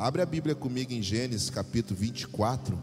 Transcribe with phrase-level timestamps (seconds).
[0.00, 2.78] Abre a Bíblia comigo em Gênesis capítulo 24.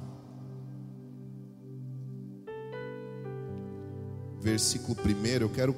[4.40, 5.25] Versículo 1.
[5.41, 5.75] Eu quero.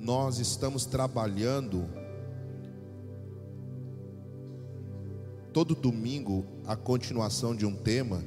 [0.00, 1.88] Nós estamos trabalhando
[5.52, 8.24] todo domingo a continuação de um tema.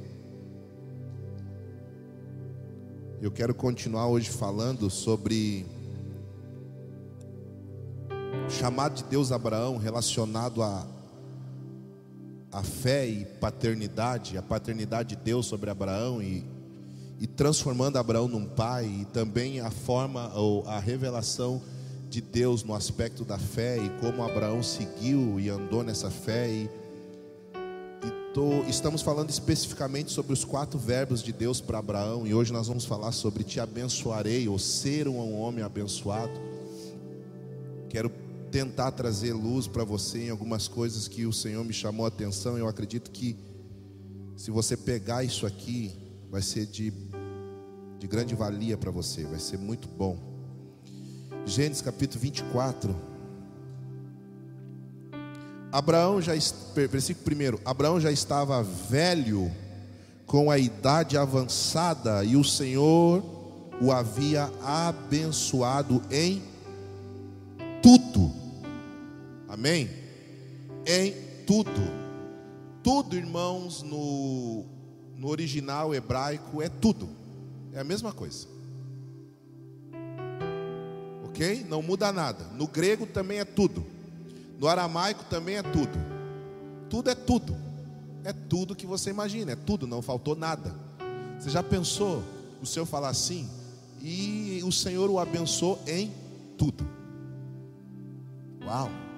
[3.20, 5.66] Eu quero continuar hoje falando sobre
[8.46, 10.99] o chamado de Deus a Abraão relacionado a
[12.52, 16.44] a fé e paternidade, a paternidade de Deus sobre Abraão e,
[17.20, 21.62] e transformando Abraão num pai, e também a forma ou a revelação
[22.08, 26.68] de Deus no aspecto da fé e como Abraão seguiu e andou nessa fé e
[28.32, 32.68] Tô, estamos falando especificamente sobre os quatro verbos de Deus para Abraão e hoje nós
[32.68, 36.30] vamos falar sobre te abençoarei ou ser um homem abençoado.
[37.88, 38.08] Quero
[38.50, 42.58] tentar trazer luz para você em algumas coisas que o Senhor me chamou a atenção.
[42.58, 43.36] Eu acredito que
[44.36, 45.92] se você pegar isso aqui,
[46.30, 46.92] vai ser de,
[47.98, 50.18] de grande valia para você, vai ser muito bom.
[51.46, 52.94] Gênesis capítulo 24.
[55.72, 56.32] Abraão já,
[56.90, 59.50] versículo 1: Abraão já estava velho,
[60.26, 63.22] com a idade avançada, e o Senhor
[63.80, 66.42] o havia abençoado em
[67.82, 68.09] tudo.
[69.50, 69.90] Amém?
[70.86, 71.12] Em
[71.44, 71.70] tudo.
[72.82, 74.64] Tudo, irmãos, no,
[75.16, 77.08] no original hebraico é tudo.
[77.72, 78.46] É a mesma coisa.
[81.24, 81.66] Ok?
[81.68, 82.44] Não muda nada.
[82.54, 83.84] No grego também é tudo.
[84.58, 85.98] No aramaico também é tudo.
[86.88, 87.56] Tudo é tudo.
[88.22, 90.74] É tudo que você imagina, é tudo, não faltou nada.
[91.38, 92.22] Você já pensou
[92.60, 93.48] o Senhor falar assim?
[94.02, 96.12] E o Senhor o abençoou em
[96.56, 96.86] tudo.
[98.64, 99.09] Uau!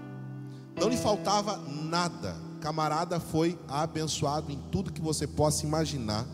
[0.77, 2.37] Não lhe faltava nada.
[2.61, 6.27] Camarada foi abençoado em tudo que você possa imaginar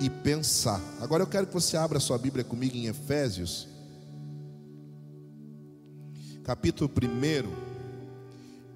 [0.00, 0.80] e pensar.
[1.00, 3.68] Agora eu quero que você abra sua Bíblia comigo em Efésios,
[6.44, 7.66] capítulo 1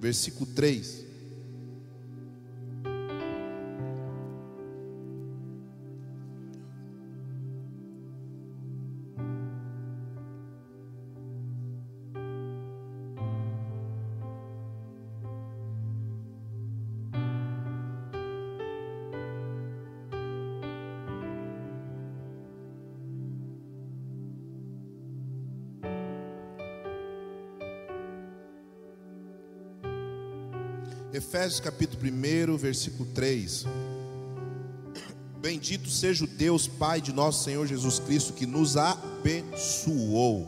[0.00, 1.09] versículo 3.
[31.12, 33.66] Efésios capítulo 1, versículo 3.
[35.40, 40.46] Bendito seja o Deus, Pai de nosso Senhor Jesus Cristo, que nos abençoou.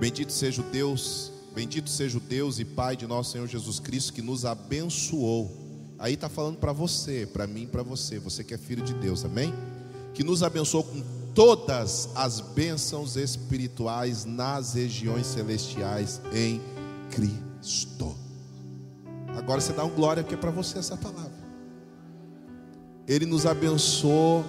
[0.00, 4.14] Bendito seja o Deus, bendito seja o Deus e Pai de nosso Senhor Jesus Cristo,
[4.14, 5.54] que nos abençoou.
[5.98, 9.22] Aí está falando para você, para mim, para você, você que é filho de Deus,
[9.22, 9.52] amém?
[10.14, 11.02] Que nos abençoou com
[11.34, 16.58] todas as bênçãos espirituais nas regiões celestiais em
[17.10, 18.23] Cristo.
[19.44, 21.44] Agora você dá um glória que é para você essa palavra.
[23.06, 24.42] Ele nos abençoou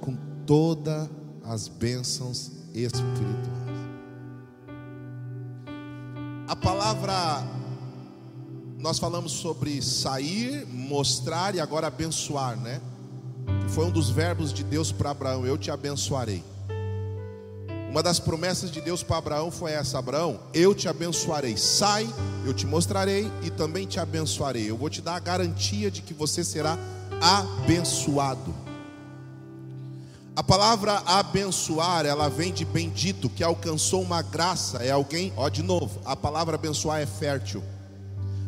[0.00, 1.10] com todas
[1.44, 3.60] as bênçãos espirituais.
[6.48, 7.12] A palavra
[8.78, 12.80] nós falamos sobre sair, mostrar e agora abençoar, né?
[13.68, 16.42] Foi um dos verbos de Deus para Abraão: Eu te abençoarei.
[17.90, 21.56] Uma das promessas de Deus para Abraão foi essa: Abraão, eu te abençoarei.
[21.56, 22.08] Sai,
[22.46, 24.70] eu te mostrarei e também te abençoarei.
[24.70, 26.78] Eu vou te dar a garantia de que você será
[27.20, 28.54] abençoado.
[30.36, 35.62] A palavra abençoar, ela vem de bendito, que alcançou uma graça, é alguém, ó, de
[35.62, 37.62] novo, a palavra abençoar é fértil.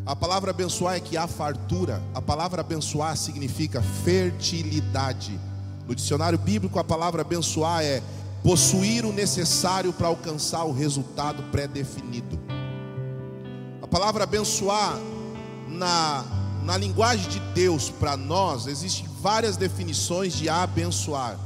[0.06, 2.00] A palavra abençoar é que há fartura.
[2.14, 5.38] A palavra abençoar significa fertilidade.
[5.86, 8.00] No dicionário bíblico, a palavra abençoar é
[8.42, 12.38] possuir o necessário para alcançar o resultado pré-definido.
[13.80, 14.98] A palavra abençoar,
[15.68, 16.24] na,
[16.64, 21.38] na linguagem de Deus para nós, existem várias definições de abençoar.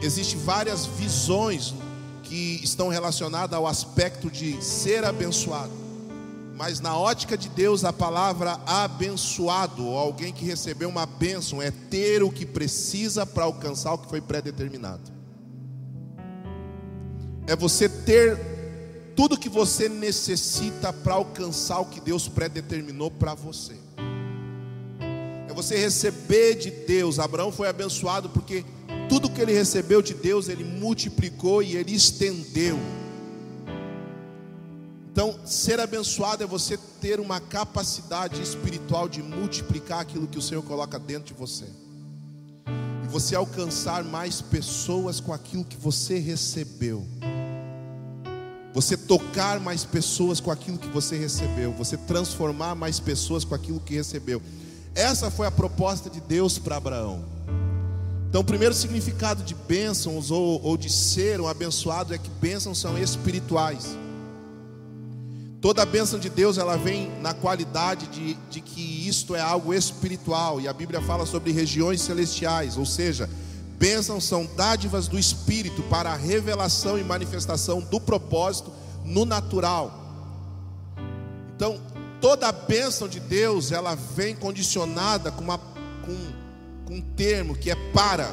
[0.00, 1.74] Existem várias visões
[2.22, 5.72] que estão relacionadas ao aspecto de ser abençoado.
[6.56, 11.70] Mas na ótica de Deus, a palavra abençoado, ou alguém que recebeu uma bênção, é
[11.70, 15.17] ter o que precisa para alcançar o que foi pré-determinado
[17.48, 18.38] é você ter
[19.16, 23.74] tudo que você necessita para alcançar o que Deus predeterminou para você.
[25.48, 27.18] É você receber de Deus.
[27.18, 28.66] Abraão foi abençoado porque
[29.08, 32.78] tudo que ele recebeu de Deus, ele multiplicou e ele estendeu.
[35.10, 40.62] Então, ser abençoado é você ter uma capacidade espiritual de multiplicar aquilo que o Senhor
[40.62, 41.64] coloca dentro de você.
[43.04, 47.06] E você alcançar mais pessoas com aquilo que você recebeu.
[48.78, 51.72] Você tocar mais pessoas com aquilo que você recebeu.
[51.72, 54.40] Você transformar mais pessoas com aquilo que recebeu.
[54.94, 57.24] Essa foi a proposta de Deus para Abraão.
[58.28, 62.78] Então, o primeiro significado de bênçãos ou, ou de ser um abençoado é que bênçãos
[62.78, 63.96] são espirituais.
[65.60, 69.74] Toda a bênção de Deus ela vem na qualidade de, de que isto é algo
[69.74, 73.28] espiritual, e a Bíblia fala sobre regiões celestiais, ou seja,
[73.78, 78.72] bênçãos são dádivas do Espírito para a revelação e manifestação do propósito
[79.04, 80.04] no natural.
[81.54, 81.80] Então,
[82.20, 86.16] toda a bênção de Deus ela vem condicionada com, uma, com,
[86.86, 88.30] com um termo que é para.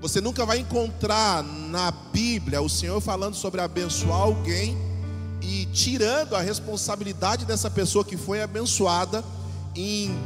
[0.00, 4.76] Você nunca vai encontrar na Bíblia o Senhor falando sobre abençoar alguém
[5.40, 9.24] e tirando a responsabilidade dessa pessoa que foi abençoada
[9.74, 10.16] em,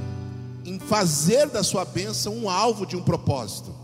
[0.68, 3.74] em fazer da sua bênção um alvo de um propósito.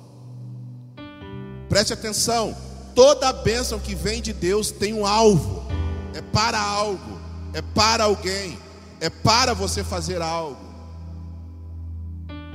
[1.69, 2.55] Preste atenção,
[2.95, 5.67] toda bênção que vem de Deus tem um alvo,
[6.13, 7.19] é para algo,
[7.55, 8.59] é para alguém,
[9.01, 10.63] é para você fazer algo.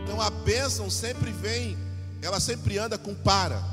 [0.04, 1.76] Então a bênção sempre vem,
[2.22, 3.64] ela sempre anda com para.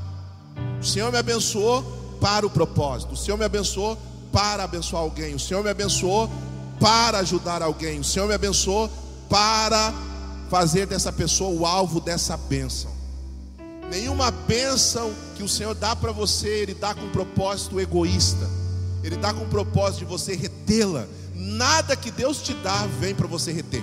[0.81, 1.83] O Senhor me abençoou
[2.19, 3.99] para o propósito, o Senhor me abençoou
[4.33, 6.31] para abençoar alguém, o Senhor me abençoou
[6.81, 8.91] para ajudar alguém, o Senhor me abençoou
[9.29, 9.93] para
[10.49, 12.91] fazer dessa pessoa o alvo dessa bênção.
[13.91, 18.49] Nenhuma bênção que o Senhor dá para você, Ele dá com um propósito egoísta,
[19.03, 21.07] Ele dá com o propósito de você retê-la.
[21.35, 23.83] Nada que Deus te dá vem para você reter.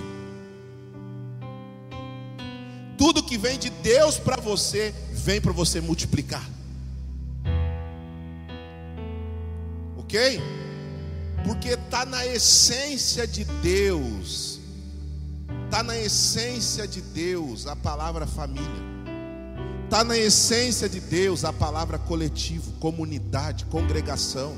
[2.98, 6.54] Tudo que vem de Deus para você, vem para você multiplicar.
[10.14, 10.40] ok?
[11.44, 14.60] Porque está na essência de Deus,
[15.64, 18.68] está na essência de Deus a palavra família,
[19.84, 24.54] está na essência de Deus a palavra coletivo, comunidade, congregação.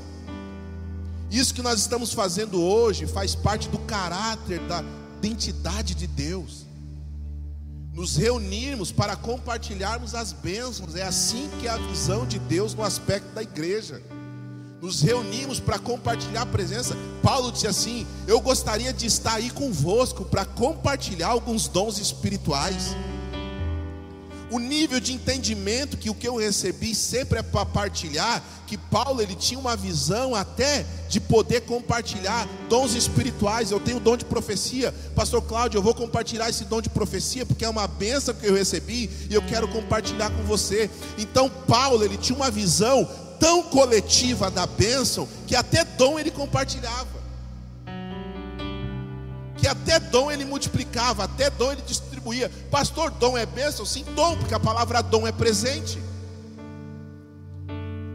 [1.29, 4.83] Isso que nós estamos fazendo hoje faz parte do caráter, da
[5.17, 6.65] identidade de Deus.
[7.93, 12.83] Nos reunirmos para compartilharmos as bênçãos, é assim que é a visão de Deus no
[12.83, 14.01] aspecto da igreja
[14.81, 16.95] nos reunimos para compartilhar a presença.
[17.21, 22.95] Paulo disse assim: Eu gostaria de estar aí convosco para compartilhar alguns dons espirituais.
[24.49, 29.21] O nível de entendimento que o que eu recebi sempre é para partilhar, que Paulo
[29.21, 33.71] ele tinha uma visão até de poder compartilhar dons espirituais.
[33.71, 37.65] Eu tenho dom de profecia, Pastor Cláudio, eu vou compartilhar esse dom de profecia porque
[37.65, 40.89] é uma benção que eu recebi e eu quero compartilhar com você.
[41.17, 43.05] Então Paulo ele tinha uma visão
[43.39, 47.17] tão coletiva da bênção que até dom ele compartilhava.
[49.57, 52.51] Que até dom ele multiplicava, até dom ele distribuía.
[52.69, 53.85] Pastor, dom é bênção?
[53.85, 55.99] Sim, dom, porque a palavra dom é presente.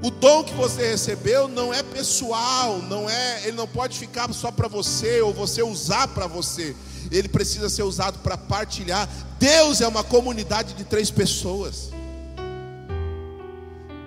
[0.02, 4.50] O dom que você recebeu não é pessoal, não é, ele não pode ficar só
[4.50, 6.74] para você ou você usar para você.
[7.10, 9.08] Ele precisa ser usado para partilhar.
[9.38, 11.90] Deus é uma comunidade de três pessoas.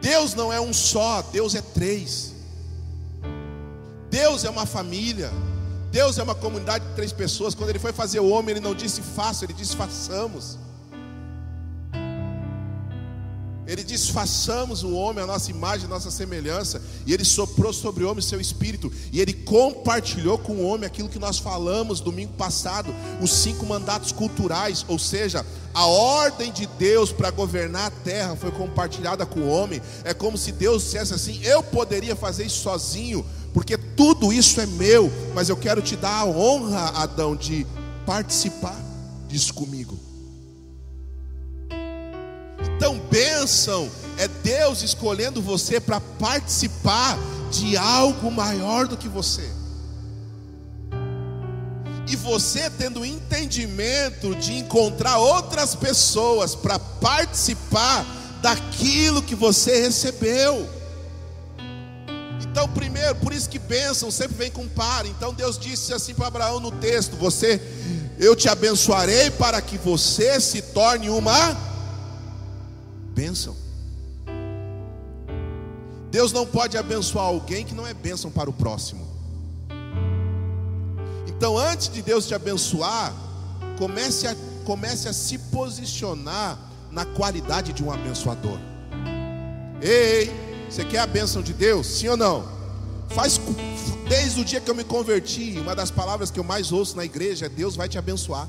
[0.06, 2.32] Deus não é um só, Deus é três.
[4.08, 5.32] Deus é uma família.
[5.92, 7.56] Deus é uma comunidade de três pessoas.
[7.56, 10.60] Quando ele foi fazer o homem, ele não disse faça, ele disse façamos.
[13.68, 16.82] Ele diz: façamos o homem a nossa imagem, a nossa semelhança.
[17.06, 18.92] E ele soprou sobre o homem seu espírito.
[19.12, 24.12] E ele compartilhou com o homem aquilo que nós falamos domingo passado: os cinco mandatos
[24.12, 24.86] culturais.
[24.88, 29.82] Ou seja, a ordem de Deus para governar a terra foi compartilhada com o homem.
[30.04, 34.66] É como se Deus dissesse assim: eu poderia fazer isso sozinho, porque tudo isso é
[34.66, 35.12] meu.
[35.34, 37.66] Mas eu quero te dar a honra, Adão, de
[38.06, 38.80] participar
[39.28, 39.85] disso comigo.
[42.66, 47.18] Então, bênção é Deus escolhendo você para participar
[47.52, 49.50] de algo maior do que você.
[52.08, 58.06] E você tendo entendimento de encontrar outras pessoas para participar
[58.42, 60.70] daquilo que você recebeu.
[62.42, 65.06] Então, primeiro, por isso que bênção sempre vem com par.
[65.06, 67.60] Então Deus disse assim para Abraão no texto: Você,
[68.20, 71.75] eu te abençoarei para que você se torne uma
[73.16, 73.56] bênção.
[76.12, 79.06] Deus não pode abençoar alguém que não é bênção para o próximo.
[81.28, 83.14] Então, antes de Deus te abençoar,
[83.78, 86.60] comece a, comece a se posicionar
[86.92, 88.58] na qualidade de um abençoador.
[89.82, 90.32] Ei,
[90.70, 91.88] você quer a bênção de Deus?
[91.88, 92.48] Sim ou não?
[93.10, 93.40] Faz
[94.08, 97.04] desde o dia que eu me converti, uma das palavras que eu mais ouço na
[97.04, 98.48] igreja é Deus vai te abençoar.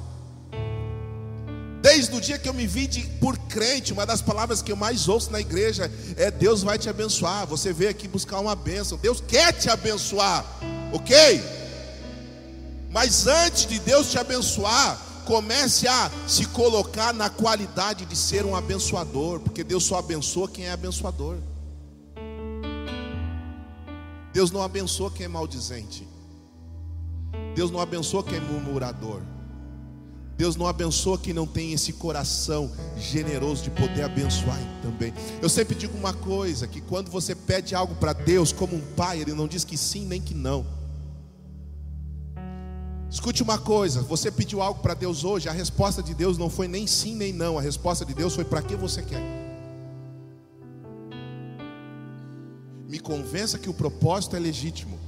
[1.87, 4.77] Desde o dia que eu me vi de, por crente, uma das palavras que eu
[4.77, 7.47] mais ouço na igreja é Deus vai te abençoar.
[7.47, 8.99] Você veio aqui buscar uma bênção.
[8.99, 10.45] Deus quer te abençoar,
[10.93, 11.41] ok?
[12.91, 18.57] Mas antes de Deus te abençoar, comece a se colocar na qualidade de ser um
[18.57, 21.37] abençoador, porque Deus só abençoa quem é abençoador.
[24.33, 26.05] Deus não abençoa quem é maldizente.
[27.55, 29.23] Deus não abençoa quem é murmurador.
[30.37, 35.13] Deus não abençoa quem não tem esse coração generoso de poder abençoar também.
[35.41, 39.21] Eu sempre digo uma coisa: que quando você pede algo para Deus, como um pai,
[39.21, 40.67] Ele não diz que sim nem que não.
[43.11, 46.69] Escute uma coisa: você pediu algo para Deus hoje, a resposta de Deus não foi
[46.69, 49.23] nem sim nem não, a resposta de Deus foi para que você quer.
[52.87, 55.06] Me convença que o propósito é legítimo.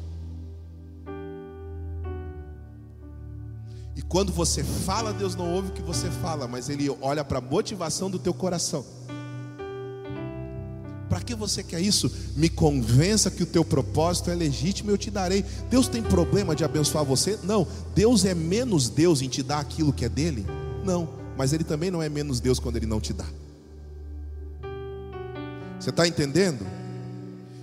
[3.98, 7.38] E quando você fala, Deus não ouve o que você fala, mas Ele olha para
[7.38, 8.86] a motivação do teu coração.
[11.08, 12.08] Para que você quer isso?
[12.36, 15.44] Me convença que o teu propósito é legítimo e eu te darei.
[15.68, 17.40] Deus tem problema de abençoar você?
[17.42, 17.66] Não.
[17.92, 20.46] Deus é menos Deus em te dar aquilo que é dele?
[20.84, 21.08] Não.
[21.36, 23.26] Mas Ele também não é menos Deus quando Ele não te dá.
[25.80, 26.64] Você está entendendo?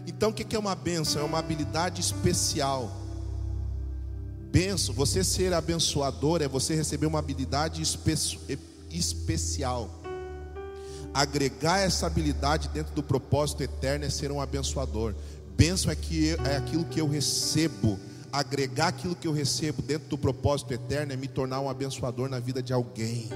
[0.06, 1.22] Então o que é uma benção?
[1.22, 3.05] É uma habilidade especial
[4.56, 8.58] benção, você ser abençoador é você receber uma habilidade espe
[8.90, 9.90] especial.
[11.14, 15.14] Agregar essa habilidade dentro do propósito eterno é ser um abençoador.
[15.58, 18.00] Benção é, que eu, é aquilo que eu recebo.
[18.32, 22.40] Agregar aquilo que eu recebo dentro do propósito eterno é me tornar um abençoador na
[22.40, 23.28] vida de alguém.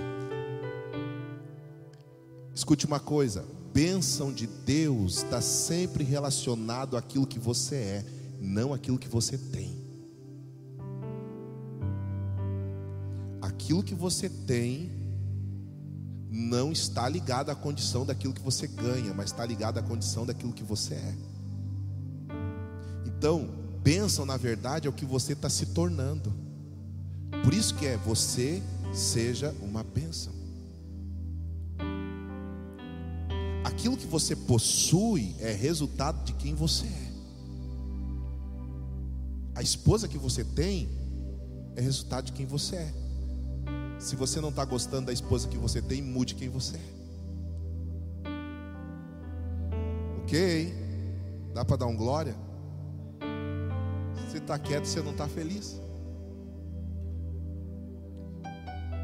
[2.56, 8.06] Escute uma coisa: bênção de Deus está sempre relacionado àquilo que você é,
[8.40, 9.79] não àquilo que você tem.
[13.70, 14.90] Aquilo que você tem
[16.28, 20.52] não está ligado à condição daquilo que você ganha, mas está ligado à condição daquilo
[20.52, 21.16] que você é.
[23.06, 23.48] Então,
[23.84, 26.34] bênção na verdade é o que você está se tornando.
[27.44, 30.34] Por isso que é você seja uma bênção.
[33.64, 37.10] Aquilo que você possui é resultado de quem você é.
[39.54, 40.90] A esposa que você tem
[41.76, 43.09] é resultado de quem você é.
[44.00, 47.00] Se você não está gostando da esposa que você tem, mude quem você é.
[50.24, 50.74] Ok?
[51.54, 52.36] Dá para dar um glória?
[54.26, 55.82] Você está quieto, você não está feliz.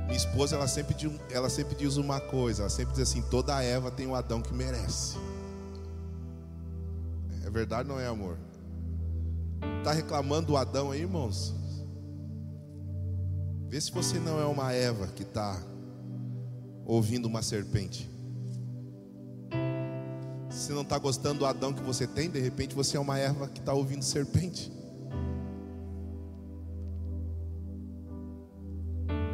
[0.05, 3.61] Minha esposa, ela sempre, diz, ela sempre diz uma coisa: ela sempre diz assim: toda
[3.61, 5.17] Eva tem um Adão que merece.
[7.45, 8.37] É verdade, não é, amor?
[9.79, 11.53] Está reclamando do Adão aí, irmãos?
[13.67, 15.61] Vê se você não é uma Eva que está
[16.85, 18.09] ouvindo uma serpente.
[20.49, 23.47] Se não está gostando do Adão que você tem, de repente você é uma Eva
[23.47, 24.71] que está ouvindo serpente.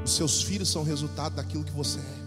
[0.04, 2.22] Os seus filhos são resultado daquilo que você é.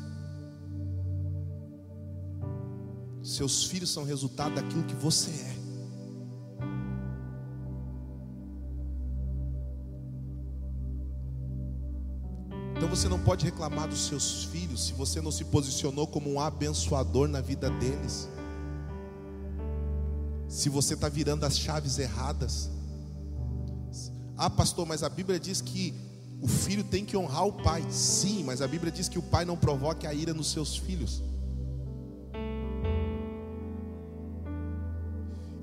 [3.23, 5.63] Seus filhos são resultado daquilo que você é.
[12.94, 17.26] Você não pode reclamar dos seus filhos se você não se posicionou como um abençoador
[17.26, 18.28] na vida deles.
[20.48, 22.70] Se você está virando as chaves erradas.
[24.36, 25.92] Ah, pastor, mas a Bíblia diz que
[26.40, 27.84] o filho tem que honrar o pai.
[27.90, 31.20] Sim, mas a Bíblia diz que o pai não provoque a ira nos seus filhos.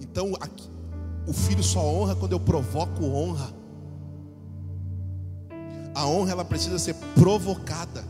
[0.01, 0.69] Então, aqui,
[1.25, 3.60] o filho só honra quando eu provoco honra.
[6.01, 8.03] A honra ela precisa ser provocada.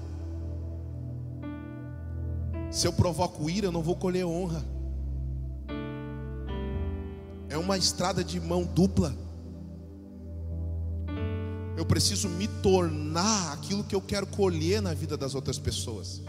[2.72, 4.64] Se eu provoco ira, eu não vou colher honra.
[7.50, 9.14] É uma estrada de mão dupla.
[11.76, 16.22] Eu preciso me tornar aquilo que eu quero colher na vida das outras pessoas.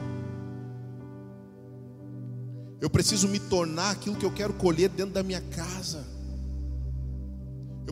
[2.81, 6.05] Eu preciso me tornar aquilo que eu quero colher dentro da minha casa.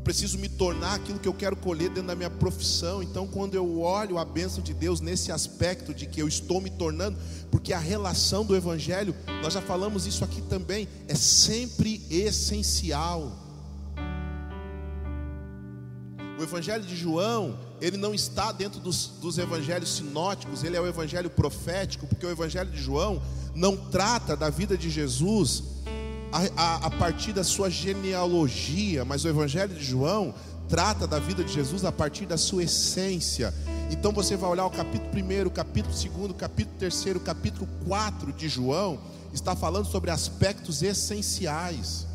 [0.00, 3.02] Eu preciso me tornar aquilo que eu quero colher dentro da minha profissão.
[3.02, 6.70] Então, quando eu olho a bênção de Deus nesse aspecto de que eu estou me
[6.70, 7.18] tornando,
[7.50, 13.30] porque a relação do Evangelho, nós já falamos isso aqui também, é sempre essencial.
[16.38, 20.86] O Evangelho de João, ele não está dentro dos, dos evangelhos sinóticos, ele é o
[20.86, 23.22] Evangelho profético, porque o Evangelho de João
[23.54, 25.62] não trata da vida de Jesus
[26.32, 30.34] a, a, a partir da sua genealogia, mas o Evangelho de João
[30.68, 33.52] trata da vida de Jesus a partir da sua essência.
[33.90, 37.68] Então você vai olhar o capítulo 1, o capítulo 2, o capítulo 3, o capítulo
[37.86, 39.00] 4 de João,
[39.32, 42.06] está falando sobre aspectos essenciais.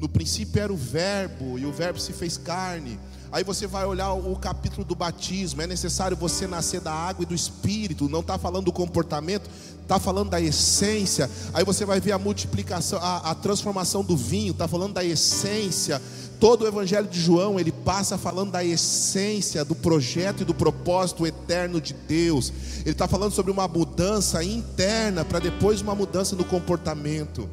[0.00, 2.98] No princípio era o Verbo, e o Verbo se fez carne.
[3.32, 5.62] Aí você vai olhar o capítulo do batismo.
[5.62, 8.08] É necessário você nascer da água e do espírito.
[8.08, 9.48] Não está falando do comportamento,
[9.82, 11.30] está falando da essência.
[11.54, 14.50] Aí você vai ver a multiplicação, a, a transformação do vinho.
[14.50, 16.02] Está falando da essência.
[16.40, 21.24] Todo o Evangelho de João ele passa falando da essência do projeto e do propósito
[21.24, 22.52] eterno de Deus.
[22.80, 27.48] Ele está falando sobre uma mudança interna para depois uma mudança no comportamento.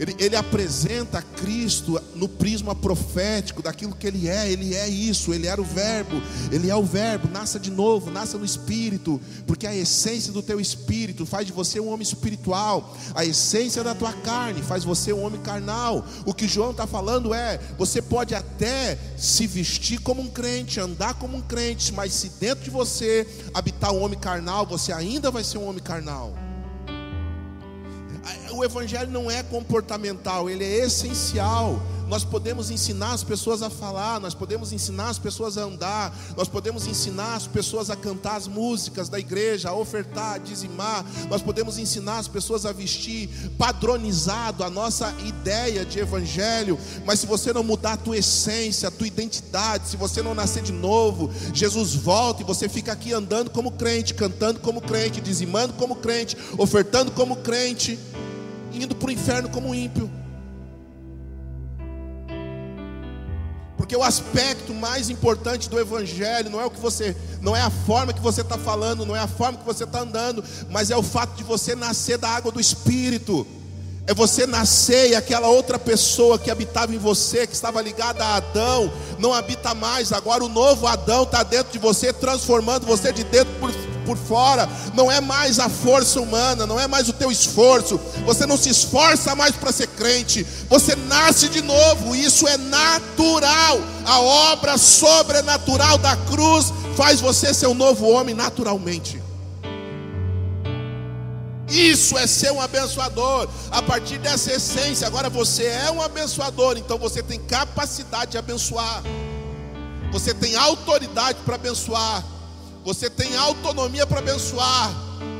[0.00, 4.50] Ele, ele, apresenta Cristo no prisma profético daquilo que Ele é.
[4.50, 7.28] Ele é isso, Ele era o Verbo, Ele é o Verbo.
[7.30, 11.78] Nasça de novo, nasça no Espírito, porque a essência do teu Espírito faz de você
[11.78, 16.06] um homem espiritual, a essência da tua carne faz você um homem carnal.
[16.24, 21.12] O que João está falando é: você pode até se vestir como um crente, andar
[21.14, 25.44] como um crente, mas se dentro de você habitar um homem carnal, você ainda vai
[25.44, 26.49] ser um homem carnal
[28.60, 31.80] o evangelho não é comportamental, ele é essencial.
[32.10, 36.48] Nós podemos ensinar as pessoas a falar, nós podemos ensinar as pessoas a andar, nós
[36.48, 41.40] podemos ensinar as pessoas a cantar as músicas da igreja, a ofertar, a dizimar, nós
[41.40, 46.76] podemos ensinar as pessoas a vestir padronizado a nossa ideia de evangelho,
[47.06, 50.64] mas se você não mudar a tua essência, a tua identidade, se você não nascer
[50.64, 55.74] de novo, Jesus volta e você fica aqui andando como crente, cantando como crente, dizimando
[55.74, 57.96] como crente, ofertando como crente
[58.72, 60.10] indo para o inferno como ímpio.
[63.76, 67.70] Porque o aspecto mais importante do Evangelho não é o que você, não é a
[67.70, 70.96] forma que você está falando, não é a forma que você está andando, mas é
[70.96, 73.46] o fato de você nascer da água do Espírito.
[74.06, 78.36] É você nascer e aquela outra pessoa que habitava em você, que estava ligada a
[78.36, 80.12] Adão, não habita mais.
[80.12, 84.68] Agora o novo Adão está dentro de você, transformando você de dentro por por fora,
[84.94, 88.70] não é mais a força humana, não é mais o teu esforço, você não se
[88.70, 95.98] esforça mais para ser crente, você nasce de novo, isso é natural, a obra sobrenatural
[95.98, 99.20] da cruz faz você ser um novo homem naturalmente.
[101.70, 103.48] Isso é ser um abençoador.
[103.70, 109.02] A partir dessa essência, agora você é um abençoador, então você tem capacidade de abençoar.
[110.12, 112.24] Você tem autoridade para abençoar
[112.84, 114.90] você tem autonomia para abençoar,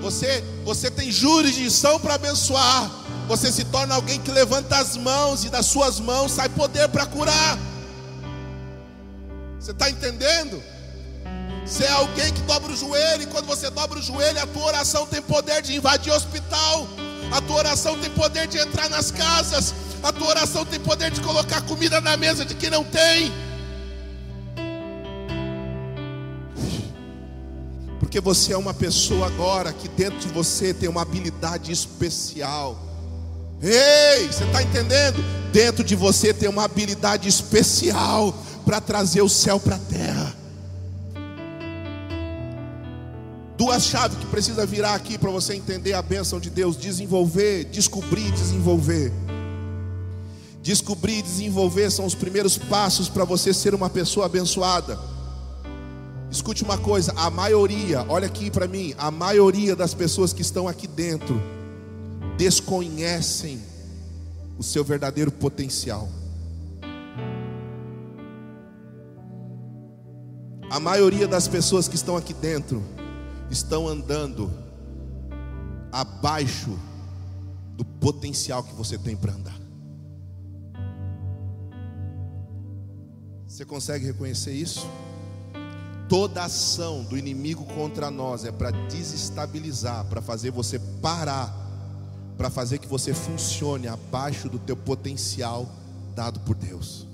[0.03, 2.91] você, você tem jurisdição para abençoar,
[3.27, 7.07] você se torna alguém que levanta as mãos e das suas mãos sai poder para
[7.07, 7.59] curar.
[9.59, 10.63] Você está entendendo?
[11.65, 14.65] Você é alguém que dobra o joelho, e quando você dobra o joelho, a tua
[14.65, 16.89] oração tem poder de invadir o hospital,
[17.31, 21.21] a tua oração tem poder de entrar nas casas, a tua oração tem poder de
[21.21, 23.33] colocar comida na mesa de quem não tem.
[28.11, 32.77] Porque você é uma pessoa agora que dentro de você tem uma habilidade especial.
[33.63, 35.23] Ei, você está entendendo?
[35.53, 38.35] Dentro de você tem uma habilidade especial
[38.67, 40.35] para trazer o céu para a terra.
[43.57, 48.33] Duas chaves que precisa virar aqui para você entender a bênção de Deus: desenvolver, descobrir
[48.33, 49.13] desenvolver.
[50.61, 54.99] Descobrir e desenvolver são os primeiros passos para você ser uma pessoa abençoada.
[56.31, 60.69] Escute uma coisa, a maioria, olha aqui para mim, a maioria das pessoas que estão
[60.69, 61.41] aqui dentro
[62.39, 63.61] desconhecem
[64.57, 66.09] o seu verdadeiro potencial.
[70.71, 72.81] A maioria das pessoas que estão aqui dentro
[73.51, 74.53] estão andando
[75.91, 76.79] abaixo
[77.77, 79.59] do potencial que você tem para andar.
[83.49, 84.87] Você consegue reconhecer isso?
[86.11, 91.55] Toda ação do inimigo contra nós é para desestabilizar, para fazer você parar,
[92.37, 95.71] para fazer que você funcione abaixo do teu potencial
[96.13, 97.07] dado por Deus.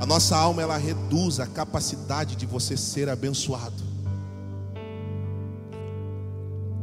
[0.00, 3.84] A nossa alma ela reduz a capacidade de você ser abençoado.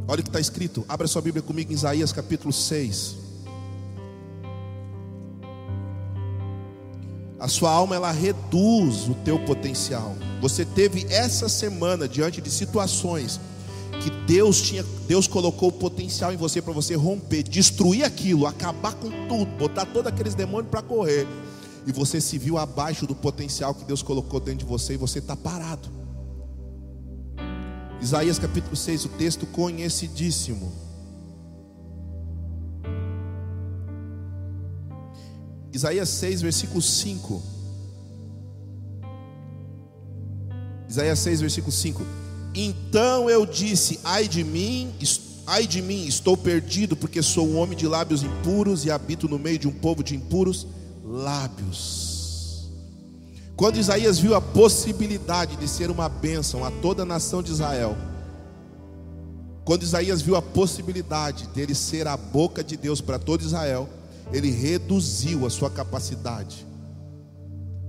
[0.08, 3.24] Olha o que está escrito, abra sua Bíblia comigo em Isaías capítulo 6.
[7.45, 10.15] A sua alma ela reduz o teu potencial.
[10.41, 13.39] Você teve essa semana diante de situações
[14.01, 18.95] que Deus tinha, Deus colocou o potencial em você para você romper, destruir aquilo, acabar
[18.95, 21.27] com tudo, botar todos aqueles demônios para correr.
[21.86, 25.19] E você se viu abaixo do potencial que Deus colocou dentro de você e você
[25.19, 25.88] está parado.
[28.01, 30.85] Isaías capítulo 6, o texto conhecidíssimo.
[35.75, 37.43] Isaías 6, versículo 5.
[40.89, 42.01] Isaías 6, versículo 5.
[42.55, 44.95] Então eu disse: Ai de mim,
[45.45, 49.38] ai de mim, estou perdido, porque sou um homem de lábios impuros e habito no
[49.38, 50.65] meio de um povo de impuros
[51.03, 52.71] lábios.
[53.57, 57.97] Quando Isaías viu a possibilidade de ser uma bênção a toda a nação de Israel,
[59.65, 63.89] quando Isaías viu a possibilidade dele ser a boca de Deus para todo Israel,
[64.31, 66.65] ele reduziu a sua capacidade,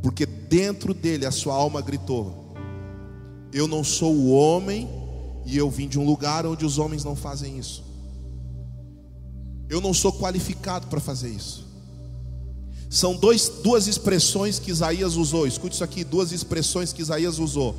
[0.02, 2.54] porque dentro dele a sua alma gritou:
[3.52, 4.88] Eu não sou o homem,
[5.44, 7.84] e eu vim de um lugar onde os homens não fazem isso.
[9.68, 11.66] Eu não sou qualificado para fazer isso.
[12.88, 15.46] São dois, duas expressões que Isaías usou.
[15.46, 17.74] Escute isso aqui: duas expressões que Isaías usou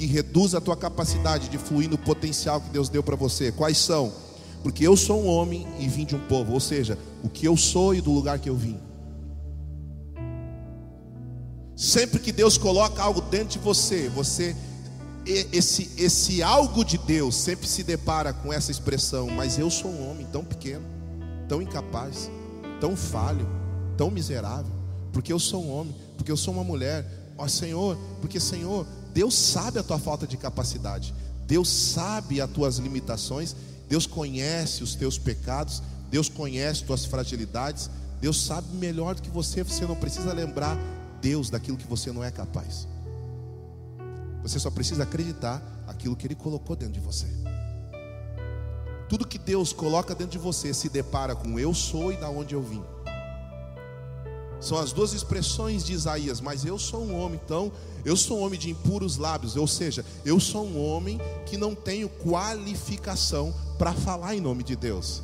[0.00, 3.52] que reduz a tua capacidade de fluir no potencial que Deus deu para você.
[3.52, 4.10] Quais são?
[4.62, 7.56] Porque eu sou um homem e vim de um povo, ou seja, o que eu
[7.56, 8.78] sou e do lugar que eu vim.
[11.74, 14.54] Sempre que Deus coloca algo dentro de você, você
[15.26, 20.10] esse esse algo de Deus sempre se depara com essa expressão, mas eu sou um
[20.10, 20.84] homem tão pequeno,
[21.48, 22.30] tão incapaz,
[22.80, 23.48] tão falho,
[23.96, 24.72] tão miserável,
[25.12, 27.06] porque eu sou um homem, porque eu sou uma mulher,
[27.38, 31.14] ó Senhor, porque Senhor, Deus sabe a tua falta de capacidade,
[31.46, 33.56] Deus sabe as tuas limitações,
[33.90, 39.64] Deus conhece os teus pecados, Deus conhece tuas fragilidades, Deus sabe melhor do que você,
[39.64, 40.78] você não precisa lembrar
[41.20, 42.86] Deus daquilo que você não é capaz.
[44.44, 47.26] Você só precisa acreditar aquilo que Ele colocou dentro de você.
[49.08, 52.54] Tudo que Deus coloca dentro de você se depara com eu sou e da onde
[52.54, 52.84] eu vim.
[54.60, 57.72] São as duas expressões de Isaías, mas eu sou um homem, então,
[58.04, 61.74] eu sou um homem de impuros lábios, ou seja, eu sou um homem que não
[61.74, 65.22] tenho qualificação para falar em nome de Deus.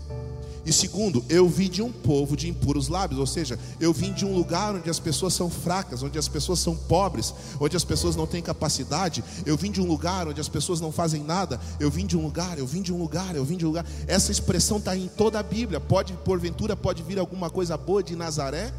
[0.66, 4.25] E segundo, eu vim de um povo de impuros lábios, ou seja, eu vim de
[4.25, 8.16] um lugar onde as pessoas são fracas, onde as pessoas são pobres, onde as pessoas
[8.16, 9.22] não têm capacidade.
[9.44, 11.61] Eu vim de um lugar onde as pessoas não fazem nada.
[11.79, 13.87] Eu vim de um lugar, eu vim de um lugar, eu vim de um lugar.
[14.09, 15.79] Essa expressão está em toda a Bíblia.
[15.79, 18.75] Pode, porventura, pode vir alguma coisa boa de Nazaré?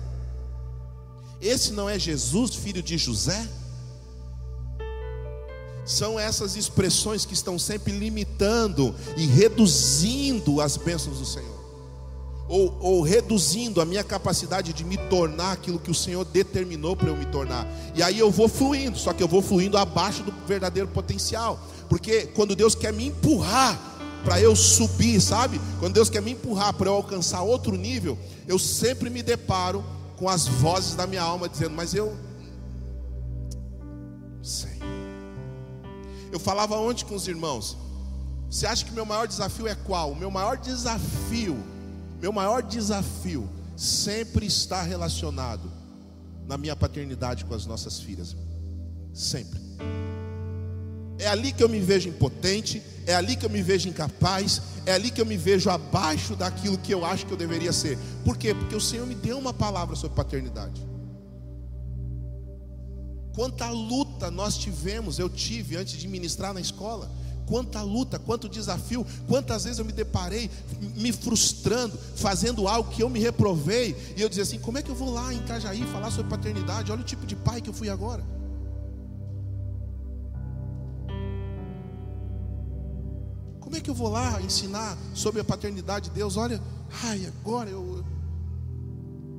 [1.42, 3.48] Esse não é Jesus, filho de José?
[5.86, 11.58] São essas expressões que estão sempre limitando e reduzindo as bênçãos do Senhor,
[12.50, 17.10] ou, ou reduzindo a minha capacidade de me tornar aquilo que o Senhor determinou para
[17.10, 17.66] eu me tornar.
[17.96, 22.26] E aí eu vou fluindo, só que eu vou fluindo abaixo do verdadeiro potencial, porque
[22.36, 23.80] quando Deus quer me empurrar
[24.26, 25.62] para eu subir, sabe?
[25.80, 29.86] Quando Deus quer me empurrar para eu alcançar outro nível, eu sempre me deparo
[30.18, 32.18] com as vozes da minha alma dizendo: Mas eu.
[34.42, 34.80] Sei.
[36.32, 37.78] Eu falava ontem com os irmãos.
[38.50, 40.12] Você acha que meu maior desafio é qual?
[40.12, 41.58] O meu maior desafio,
[42.20, 45.72] meu maior desafio sempre está relacionado
[46.48, 48.36] na minha paternidade com as nossas filhas.
[49.14, 49.60] Sempre.
[51.20, 54.94] É ali que eu me vejo impotente, é ali que eu me vejo incapaz, é
[54.94, 57.98] ali que eu me vejo abaixo daquilo que eu acho que eu deveria ser.
[58.24, 58.54] Por quê?
[58.54, 60.86] Porque o Senhor me deu uma palavra sobre paternidade.
[63.34, 67.10] Quanta luta nós tivemos, eu tive antes de ministrar na escola.
[67.46, 70.50] Quanta luta, quanto desafio, quantas vezes eu me deparei
[70.96, 74.90] me frustrando, fazendo algo que eu me reprovei, e eu dizia assim: como é que
[74.90, 76.92] eu vou lá em Itajaí falar sobre paternidade?
[76.92, 78.22] Olha o tipo de pai que eu fui agora.
[83.68, 86.38] Como é que eu vou lá ensinar sobre a paternidade de Deus?
[86.38, 86.58] Olha,
[87.04, 88.02] ai, agora eu.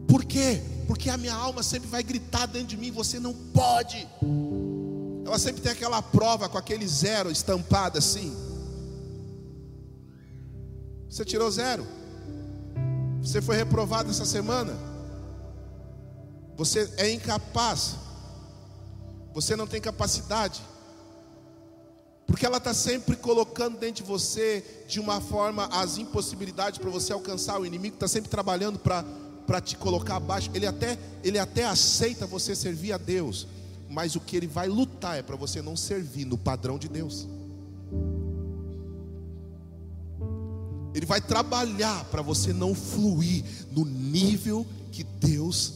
[0.07, 0.61] Por quê?
[0.87, 4.07] Porque a minha alma sempre vai gritar dentro de mim: você não pode.
[5.25, 8.37] Ela sempre tem aquela prova com aquele zero estampado assim.
[11.09, 11.87] Você tirou zero.
[13.23, 14.75] Você foi reprovado essa semana.
[16.55, 17.97] Você é incapaz.
[19.33, 20.61] Você não tem capacidade.
[22.29, 27.11] Porque ela está sempre colocando dentro de você, de uma forma, as impossibilidades para você
[27.11, 27.59] alcançar.
[27.59, 30.51] O inimigo está sempre trabalhando para te colocar abaixo.
[30.53, 33.47] Ele até, ele até aceita você servir a Deus.
[33.89, 37.27] Mas o que ele vai lutar é para você não servir no padrão de Deus.
[40.95, 45.73] Ele vai trabalhar para você não fluir no nível que Deus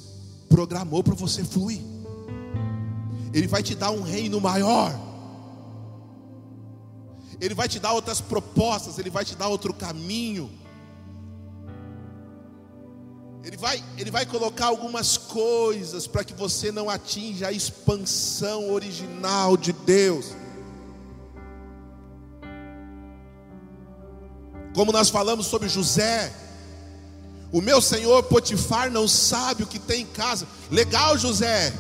[0.51, 1.81] programou para você fluir.
[3.33, 5.12] Ele vai te dar um reino maior.
[7.43, 10.49] Ele vai te dar outras propostas, Ele vai te dar outro caminho.
[13.45, 19.57] Ele vai, ele vai colocar algumas coisas para que você não atinja a expansão original
[19.57, 20.27] de Deus.
[24.73, 26.33] Como nós falamos sobre José,
[27.53, 30.49] O meu senhor Potifar não sabe o que tem em casa.
[30.71, 31.71] Legal, José.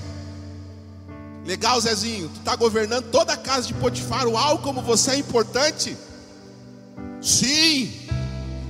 [1.44, 2.28] Legal, Zezinho.
[2.28, 4.26] Tu está governando toda a casa de Potifar.
[4.26, 5.96] Uau, como você é importante.
[7.20, 7.92] Sim.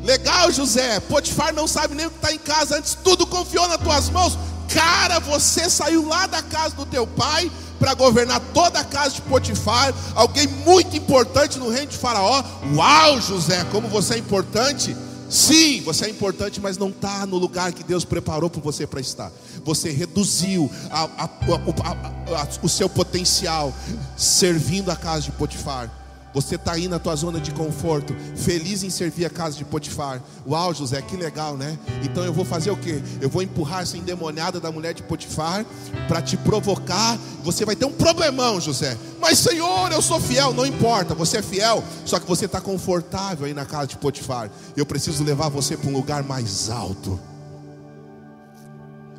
[0.03, 0.99] Legal, José.
[1.01, 2.77] Potifar não sabe nem o que está em casa.
[2.77, 4.39] Antes tudo confiou nas tuas mãos.
[4.69, 9.23] Cara, você saiu lá da casa do teu pai para governar toda a casa de
[9.23, 9.93] Potifar.
[10.15, 12.43] Alguém muito importante no reino de Faraó.
[12.75, 14.97] Uau, José, como você é importante.
[15.33, 19.01] Sim, você é importante, mas não está no lugar que Deus preparou para você para
[19.01, 19.33] estar.
[19.65, 23.73] Você reduziu a, a, a, o seu potencial
[24.15, 26.02] servindo a casa de Potifar.
[26.35, 30.23] Você está aí na tua zona de conforto, feliz em servir a casa de Potifar.
[30.49, 31.79] Uau, José, que legal, né?
[32.03, 33.03] Então eu vou fazer o quê?
[33.21, 35.67] Eu vou empurrar essa endemoniada da mulher de Potifar
[36.09, 37.19] para te provocar.
[37.43, 38.97] Você vai ter um problemão, José.
[39.21, 43.47] Mas Senhor, eu sou fiel, não importa, você é fiel, só que você está confortável
[43.47, 44.51] aí na casa de Potifar.
[44.77, 47.21] Eu preciso levar você para um lugar mais alto.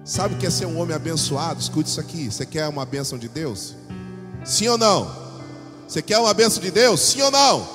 [0.04, 1.62] Sabe o que é ser um homem abençoado?
[1.62, 2.30] Escute isso aqui.
[2.30, 3.76] Você quer uma bênção de Deus?
[4.44, 5.23] Sim ou não?
[5.88, 7.02] Você quer uma bênção de Deus?
[7.02, 7.68] Sim ou não?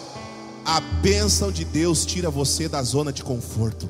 [0.64, 3.88] A bênção de Deus tira você da zona de conforto.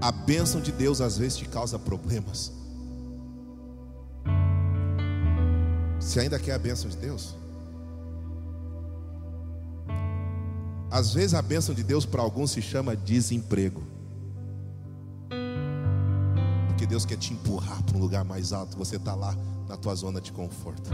[0.00, 2.52] A bênção de Deus às vezes te causa problemas.
[5.98, 7.34] Você ainda quer a bênção de Deus?
[10.90, 13.82] Às vezes a bênção de Deus para alguns se chama desemprego.
[16.68, 19.36] Porque Deus quer te empurrar para um lugar mais alto, você está lá
[19.68, 20.90] na tua zona de conforto.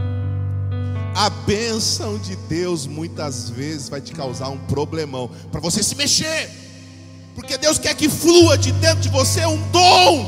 [1.15, 6.49] A bênção de Deus muitas vezes vai te causar um problemão para você se mexer,
[7.33, 10.25] porque Deus quer que flua de dentro de você um dom,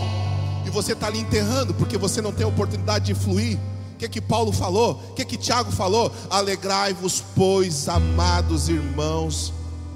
[0.66, 3.60] e você está ali enterrando, porque você não tem oportunidade de fluir.
[3.96, 5.02] O que que Paulo falou?
[5.10, 6.12] O que que Tiago falou?
[6.30, 9.52] Alegrai-vos, pois, amados irmãos,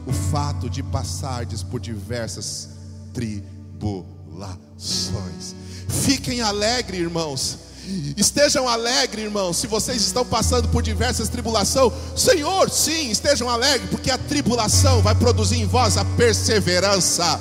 [0.07, 2.69] o fato de passardes por diversas
[3.13, 5.55] tribulações.
[5.87, 7.70] Fiquem alegres, irmãos
[8.15, 11.93] Estejam alegres, irmãos, se vocês estão passando por diversas tribulações.
[12.15, 17.39] Senhor, sim, estejam alegres, porque a tribulação vai produzir em vós a perseverança.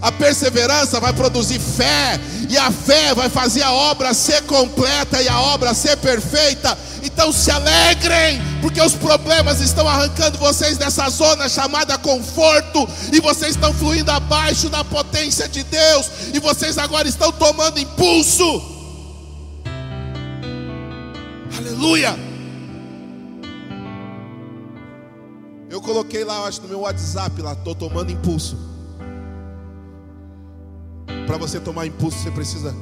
[0.00, 5.28] A perseverança vai produzir fé, e a fé vai fazer a obra ser completa e
[5.28, 6.76] a obra ser perfeita.
[7.04, 13.54] Então se alegrem, porque os problemas estão arrancando vocês dessa zona chamada conforto, e vocês
[13.54, 18.71] estão fluindo abaixo da potência de Deus, e vocês agora estão tomando impulso.
[21.82, 22.14] Aleluia.
[25.68, 28.56] Eu coloquei lá, acho, no meu WhatsApp lá, estou tomando impulso.
[31.26, 32.72] Para você tomar impulso, você precisa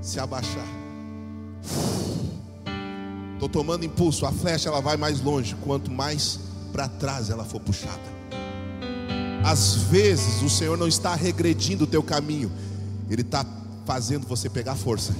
[0.00, 0.66] se abaixar.
[3.34, 4.24] Estou tomando impulso.
[4.24, 5.54] A flecha ela vai mais longe.
[5.56, 6.40] Quanto mais
[6.72, 8.16] para trás ela for puxada.
[9.44, 12.50] Às vezes o Senhor não está regredindo o teu caminho.
[13.10, 13.44] Ele está
[13.84, 15.14] fazendo você pegar força.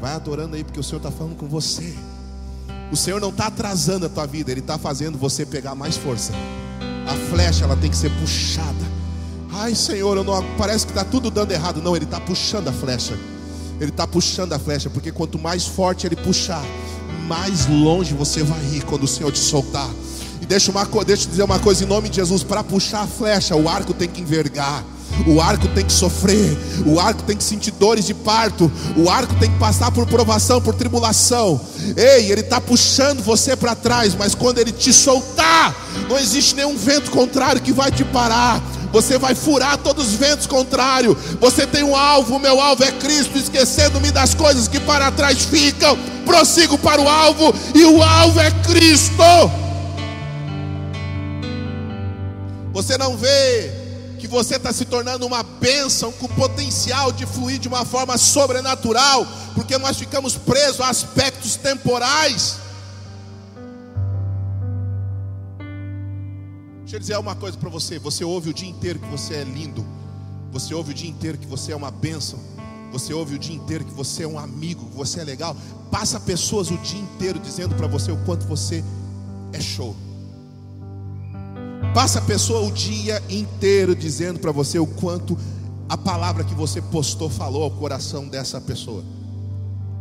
[0.00, 1.94] Vai adorando aí, porque o Senhor está falando com você.
[2.90, 6.32] O Senhor não está atrasando a tua vida, Ele está fazendo você pegar mais força.
[7.06, 8.98] A flecha ela tem que ser puxada.
[9.52, 11.82] Ai Senhor, eu não, parece que está tudo dando errado.
[11.82, 13.18] Não, Ele está puxando a flecha.
[13.80, 16.64] Ele está puxando a flecha, porque quanto mais forte Ele puxar,
[17.26, 19.88] mais longe você vai ir quando o Senhor te soltar.
[20.40, 23.06] E deixa, uma, deixa eu dizer uma coisa em nome de Jesus: para puxar a
[23.06, 24.84] flecha, o arco tem que envergar.
[25.26, 29.34] O arco tem que sofrer, o arco tem que sentir dores de parto, o arco
[29.34, 31.60] tem que passar por provação, por tribulação.
[31.96, 35.74] Ei, ele está puxando você para trás, mas quando ele te soltar,
[36.08, 38.62] não existe nenhum vento contrário que vai te parar.
[38.92, 41.16] Você vai furar todos os ventos contrários.
[41.40, 45.98] Você tem um alvo, meu alvo é Cristo, esquecendo-me das coisas que para trás ficam.
[46.24, 49.22] Prossigo para o alvo, e o alvo é Cristo.
[52.72, 53.77] Você não vê
[54.28, 59.26] que você está se tornando uma bênção com potencial de fluir de uma forma sobrenatural,
[59.54, 62.58] porque nós ficamos presos a aspectos temporais.
[66.80, 69.44] Deixa eu dizer uma coisa para você: você ouve o dia inteiro que você é
[69.44, 69.84] lindo,
[70.52, 72.38] você ouve o dia inteiro que você é uma bênção,
[72.92, 75.56] você ouve o dia inteiro que você é um amigo, que você é legal.
[75.90, 78.84] Passa pessoas o dia inteiro dizendo para você o quanto você
[79.52, 79.96] é show.
[81.94, 85.36] Passa a pessoa o dia inteiro dizendo para você o quanto
[85.88, 89.02] a palavra que você postou falou ao coração dessa pessoa.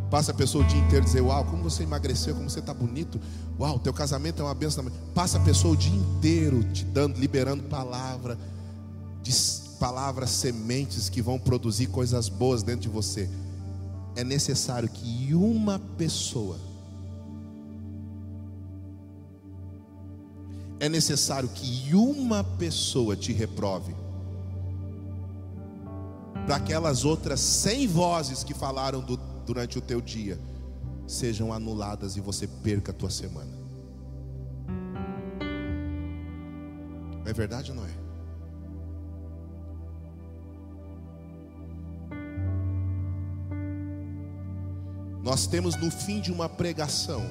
[0.09, 3.19] Passa a pessoa o dia inteiro dizer: Uau, como você emagreceu, como você está bonito.
[3.59, 4.85] Uau, teu casamento é uma benção.
[5.13, 8.37] Passa a pessoa o dia inteiro te dando, liberando palavra,
[9.23, 9.31] de
[9.79, 13.29] palavras sementes que vão produzir coisas boas dentro de você.
[14.15, 16.57] É necessário que uma pessoa
[20.79, 23.95] é necessário que uma pessoa te reprove
[26.45, 30.39] para aquelas outras cem vozes que falaram do, durante o teu dia
[31.05, 33.51] sejam anuladas e você perca a tua semana.
[37.25, 38.07] É verdade ou não é?
[45.21, 47.21] Nós temos no fim de uma pregação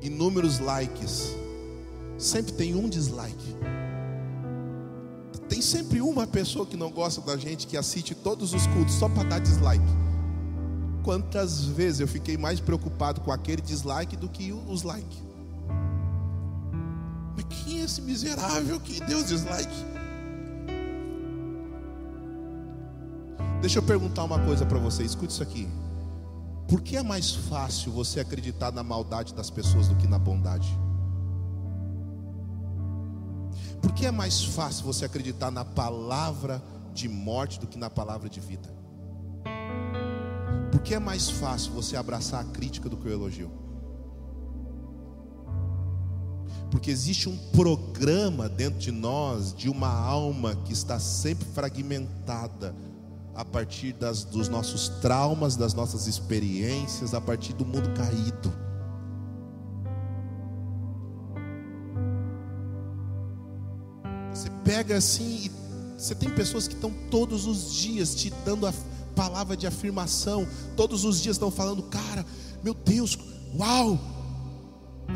[0.00, 1.34] inúmeros likes.
[2.18, 3.56] Sempre tem um dislike.
[5.48, 9.08] Tem sempre uma pessoa que não gosta da gente que assiste todos os cultos só
[9.08, 9.84] para dar dislike.
[11.04, 15.22] Quantas vezes eu fiquei mais preocupado com aquele dislike do que os likes?
[17.36, 19.84] Mas quem é esse miserável que deu dislike?
[23.60, 25.68] Deixa eu perguntar uma coisa para você, escute isso aqui.
[26.66, 30.68] Por que é mais fácil você acreditar na maldade das pessoas do que na bondade?
[33.96, 38.38] Que é mais fácil você acreditar na palavra de morte do que na palavra de
[38.40, 38.68] vida?
[40.70, 43.50] Por que é mais fácil você abraçar a crítica do que o elogio?
[46.70, 52.74] Porque existe um programa dentro de nós, de uma alma que está sempre fragmentada
[53.34, 58.65] a partir das, dos nossos traumas, das nossas experiências, a partir do mundo caído.
[64.76, 65.50] Pega assim e
[65.96, 68.74] você tem pessoas que estão todos os dias te dando a
[69.14, 72.26] palavra de afirmação, todos os dias estão falando, cara,
[72.62, 73.18] meu Deus,
[73.58, 73.98] uau,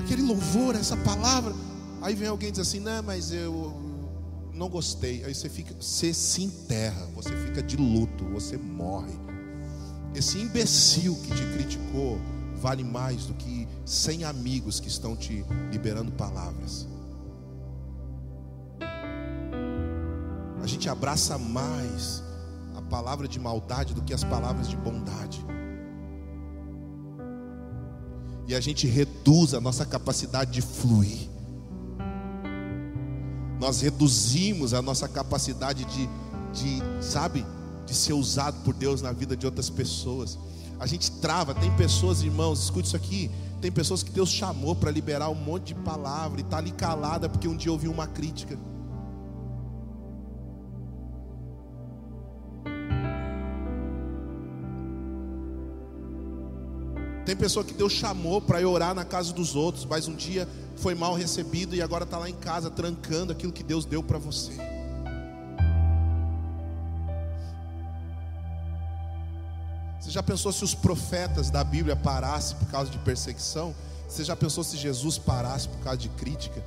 [0.03, 1.55] aquele louvor, essa palavra.
[2.01, 3.75] Aí vem alguém e diz assim, não, mas eu
[4.55, 5.23] não gostei.
[5.27, 9.13] Aí você fica, você se enterra, você fica de luto, você morre.
[10.15, 12.19] Esse imbecil que te criticou
[12.57, 16.89] vale mais do que cem amigos que estão te liberando palavras.
[20.81, 22.23] Gente abraça mais
[22.75, 25.45] a palavra de maldade do que as palavras de bondade.
[28.49, 31.31] E a gente reduz a nossa capacidade de fluir
[33.61, 36.09] nós reduzimos a nossa capacidade de,
[36.51, 37.45] de, sabe,
[37.85, 40.39] de ser usado por Deus na vida de outras pessoas.
[40.79, 43.31] A gente trava, tem pessoas, irmãos, escute isso aqui.
[43.61, 47.29] Tem pessoas que Deus chamou para liberar um monte de palavra e está ali calada
[47.29, 48.59] porque um dia ouviu uma crítica.
[57.31, 60.49] Tem pessoa que Deus chamou para ir orar na casa dos outros, mas um dia
[60.75, 64.19] foi mal recebido e agora está lá em casa trancando aquilo que Deus deu para
[64.19, 64.51] você.
[70.01, 73.77] Você já pensou se os profetas da Bíblia parassem por causa de perseguição?
[74.09, 76.61] Você já pensou se Jesus parasse por causa de crítica?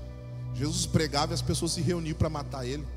[0.56, 2.88] Jesus pregava e as pessoas se reuniam para matar ele.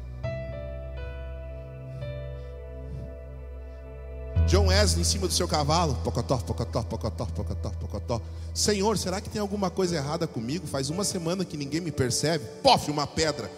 [4.47, 8.23] John Wesley em cima do seu cavalo, pocotó, pocotó, pocotó, pocotó, pocotó.
[8.55, 10.69] Senhor, será que tem alguma coisa errada comigo?
[10.69, 12.45] Faz uma semana que ninguém me percebe.
[12.63, 13.51] Pof, uma pedra.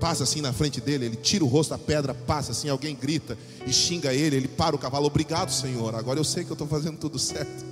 [0.00, 3.36] Passa assim na frente dele, ele tira o rosto da pedra, passa assim, alguém grita
[3.66, 5.06] e xinga ele, ele para o cavalo.
[5.06, 5.94] Obrigado, Senhor.
[5.94, 7.64] Agora eu sei que eu estou fazendo tudo certo.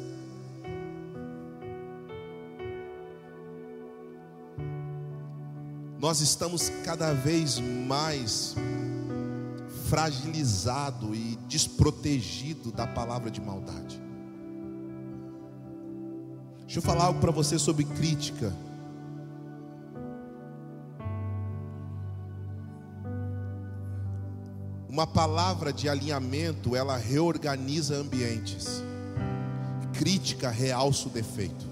[5.99, 8.55] Nós estamos cada vez mais
[9.88, 14.01] fragilizado e desprotegido da palavra de maldade.
[16.61, 18.53] Deixa eu falar algo para você sobre crítica.
[24.87, 28.83] Uma palavra de alinhamento, ela reorganiza ambientes.
[29.94, 31.66] Crítica realça o defeito.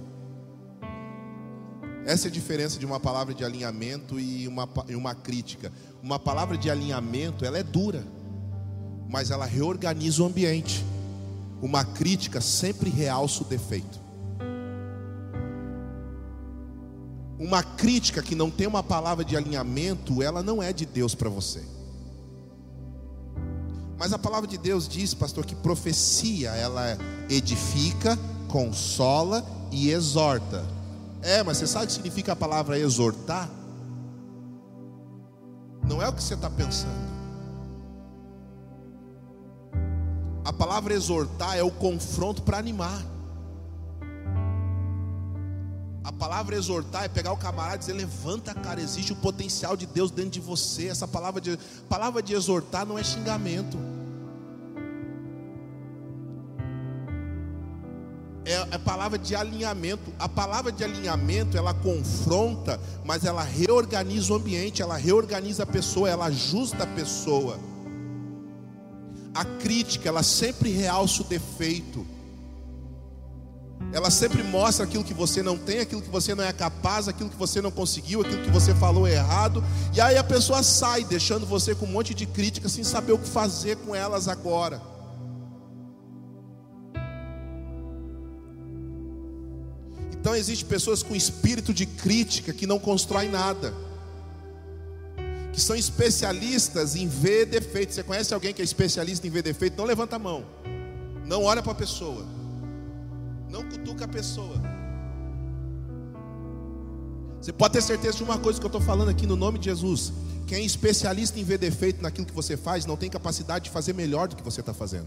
[2.07, 5.73] Essa é a diferença de uma palavra de alinhamento e uma, e uma crítica.
[6.07, 8.07] Uma palavra de alinhamento, ela é dura,
[9.09, 10.87] mas ela reorganiza o ambiente.
[11.61, 13.99] Uma crítica sempre realça o defeito.
[17.37, 21.29] Uma crítica que não tem uma palavra de alinhamento, ela não é de Deus para
[21.29, 21.65] você.
[23.99, 26.97] Mas a palavra de Deus diz, pastor, que profecia, ela
[27.29, 30.65] edifica, consola e exorta.
[31.21, 33.51] É, mas você sabe o que significa a palavra exortar?
[35.87, 37.17] Não é o que você está pensando.
[40.45, 43.03] A palavra exortar é o confronto para animar.
[46.05, 49.87] A palavra exortar é pegar o camarada e dizer: levanta, cara, existe o potencial de
[49.87, 50.87] Deus dentro de você.
[50.89, 51.59] Essa palavra de,
[51.89, 53.77] palavra de exortar não é xingamento.
[58.71, 60.13] É palavra de alinhamento.
[60.19, 66.09] A palavra de alinhamento, ela confronta, mas ela reorganiza o ambiente, ela reorganiza a pessoa,
[66.09, 67.59] ela ajusta a pessoa.
[69.35, 72.07] a crítica, ela sempre realça o defeito.
[73.93, 77.29] Ela sempre mostra aquilo que você não tem, aquilo que você não é capaz, aquilo
[77.29, 79.63] que você não conseguiu, aquilo que você falou errado.
[79.95, 83.19] E aí a pessoa sai, deixando você com um monte de críticas, sem saber o
[83.19, 84.81] que fazer com elas agora.
[90.27, 93.73] Então existem pessoas com espírito de crítica que não constroem nada.
[95.53, 97.95] Que são especialistas em ver defeitos.
[97.95, 99.79] Você conhece alguém que é especialista em ver defeito?
[99.79, 100.45] Não levanta a mão.
[101.25, 102.27] Não olha para a pessoa.
[103.49, 104.61] Não cutuca a pessoa.
[107.41, 109.67] Você pode ter certeza de uma coisa que eu estou falando aqui no nome de
[109.67, 110.13] Jesus.
[110.45, 113.93] Quem é especialista em ver defeito naquilo que você faz, não tem capacidade de fazer
[113.93, 115.07] melhor do que você está fazendo.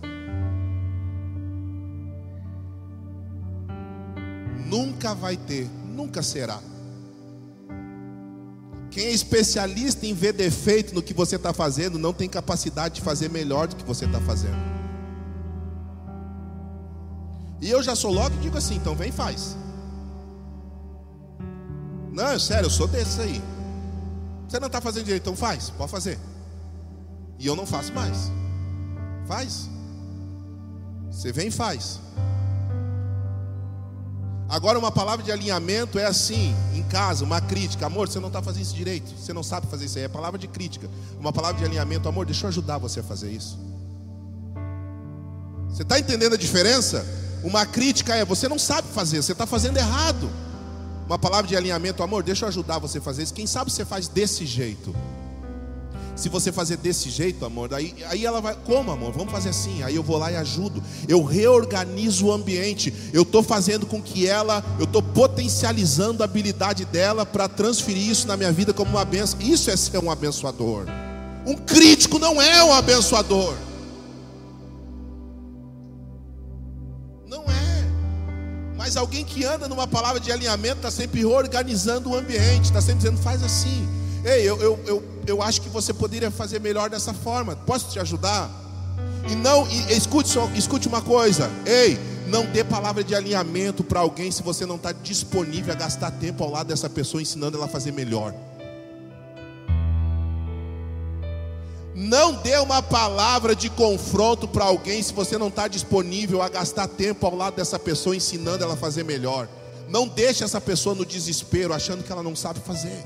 [4.66, 6.60] Nunca vai ter, nunca será.
[8.92, 13.02] Quem é especialista em ver defeito no que você está fazendo, não tem capacidade de
[13.02, 14.58] fazer melhor do que você está fazendo.
[17.62, 19.56] E eu já sou logo e digo assim: então vem faz.
[22.12, 23.42] Não, sério, eu sou desses aí.
[24.48, 26.18] Você não está fazendo direito, então faz, pode fazer.
[27.38, 28.32] E eu não faço mais.
[29.28, 29.70] Faz.
[31.12, 32.00] Você vem e faz.
[34.50, 37.86] Agora, uma palavra de alinhamento é assim, em casa, uma crítica.
[37.86, 39.14] Amor, você não está fazendo isso direito.
[39.16, 40.06] Você não sabe fazer isso aí.
[40.06, 40.90] É palavra de crítica.
[41.20, 42.10] Uma palavra de alinhamento.
[42.10, 43.60] Amor, deixa eu ajudar você a fazer isso.
[45.70, 47.06] Você está entendendo a diferença?
[47.44, 50.30] Uma crítica é: você não sabe fazer, você está fazendo errado.
[51.06, 53.34] Uma palavra de alinhamento, amor, deixa eu ajudar você a fazer isso.
[53.34, 54.96] Quem sabe você faz desse jeito.
[56.20, 59.14] Se você fazer desse jeito, amor, aí, aí ela vai, como amor?
[59.14, 59.82] Vamos fazer assim.
[59.84, 60.84] Aí eu vou lá e ajudo.
[61.08, 62.94] Eu reorganizo o ambiente.
[63.14, 68.28] Eu estou fazendo com que ela, eu estou potencializando a habilidade dela para transferir isso
[68.28, 69.40] na minha vida como uma benção.
[69.40, 70.88] Isso é ser um abençoador.
[71.48, 73.56] Um crítico não é um abençoador.
[78.76, 83.04] Mas alguém que anda numa palavra de alinhamento está sempre organizando o ambiente, está sempre
[83.04, 83.99] dizendo, faz assim.
[84.24, 87.56] Ei, eu, eu, eu, eu acho que você poderia fazer melhor dessa forma.
[87.56, 88.50] Posso te ajudar?
[89.30, 91.50] E não, e, escute, só, escute uma coisa.
[91.66, 91.98] Ei,
[92.28, 96.44] não dê palavra de alinhamento para alguém se você não está disponível a gastar tempo
[96.44, 98.34] ao lado dessa pessoa ensinando ela a fazer melhor.
[101.96, 106.88] Não dê uma palavra de confronto para alguém se você não está disponível a gastar
[106.88, 109.50] tempo ao lado dessa pessoa ensinando ela a fazer melhor.
[109.90, 113.04] Não deixe essa pessoa no desespero achando que ela não sabe fazer.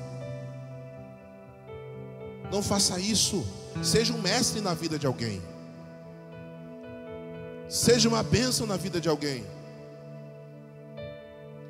[2.53, 3.43] Não faça isso.
[3.81, 5.41] Seja um mestre na vida de alguém.
[7.67, 9.43] Seja uma bênção na vida de alguém.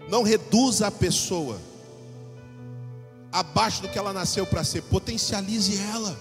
[0.10, 1.58] Não reduza a pessoa
[3.32, 4.82] abaixo do que ela nasceu para ser.
[4.82, 6.20] Potencialize ela.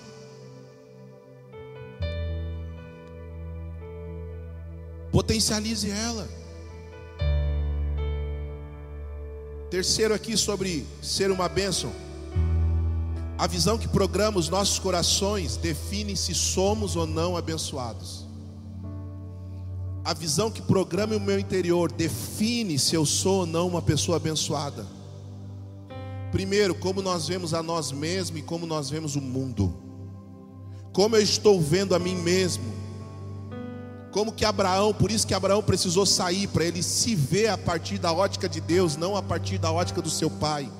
[5.10, 6.28] Potencialize ela.
[9.68, 11.92] Terceiro aqui sobre ser uma bênção.
[13.38, 18.26] A visão que programa os nossos corações define se somos ou não abençoados.
[20.04, 24.16] A visão que programa o meu interior define se eu sou ou não uma pessoa
[24.16, 24.86] abençoada.
[26.30, 29.74] Primeiro, como nós vemos a nós mesmos e como nós vemos o mundo.
[30.92, 32.82] Como eu estou vendo a mim mesmo
[34.12, 37.98] como que Abraão, por isso que Abraão precisou sair, para ele se ver a partir
[37.98, 40.70] da ótica de Deus, não a partir da ótica do seu pai.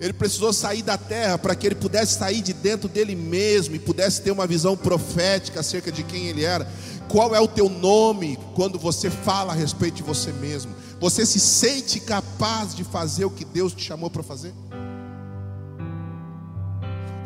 [0.00, 3.78] Ele precisou sair da terra para que ele pudesse sair de dentro dele mesmo e
[3.78, 6.70] pudesse ter uma visão profética acerca de quem ele era.
[7.08, 10.74] Qual é o teu nome quando você fala a respeito de você mesmo?
[11.00, 14.52] Você se sente capaz de fazer o que Deus te chamou para fazer?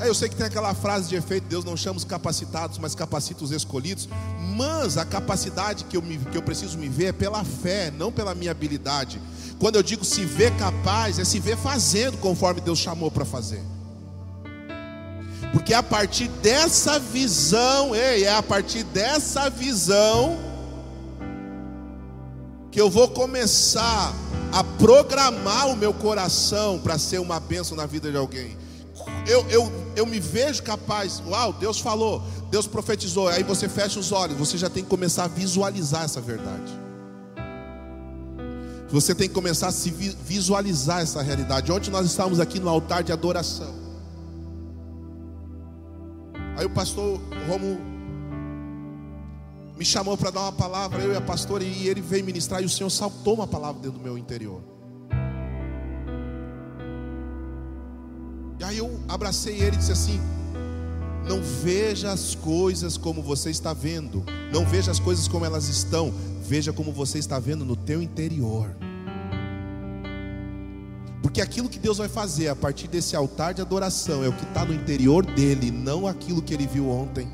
[0.00, 2.94] É, eu sei que tem aquela frase de efeito: Deus não chama os capacitados, mas
[2.94, 4.08] capacita os escolhidos.
[4.56, 8.10] Mas a capacidade que eu, me, que eu preciso me ver é pela fé, não
[8.10, 9.20] pela minha habilidade.
[9.58, 13.62] Quando eu digo se ver capaz, é se ver fazendo conforme Deus chamou para fazer.
[15.52, 20.38] Porque é a partir dessa visão, ei, é a partir dessa visão
[22.70, 24.14] que eu vou começar
[24.52, 28.56] a programar o meu coração para ser uma bênção na vida de alguém
[29.26, 34.12] eu, eu, eu me vejo capaz, uau, Deus falou, Deus profetizou, aí você fecha os
[34.12, 36.72] olhos, você já tem que começar a visualizar essa verdade.
[38.90, 41.70] Você tem que começar a se visualizar essa realidade.
[41.70, 43.72] Ontem nós estávamos aqui no altar de adoração.
[46.56, 47.78] Aí o pastor Romo
[49.78, 52.66] me chamou para dar uma palavra, eu e a pastora, e ele veio ministrar, e
[52.66, 54.60] o Senhor saltou uma palavra dentro do meu interior.
[58.60, 60.20] E aí eu abracei ele e disse assim:
[61.26, 64.22] Não veja as coisas como você está vendo.
[64.52, 66.12] Não veja as coisas como elas estão.
[66.42, 68.76] Veja como você está vendo no teu interior.
[71.22, 74.44] Porque aquilo que Deus vai fazer a partir desse altar de adoração é o que
[74.44, 77.28] está no interior dele, não aquilo que ele viu ontem.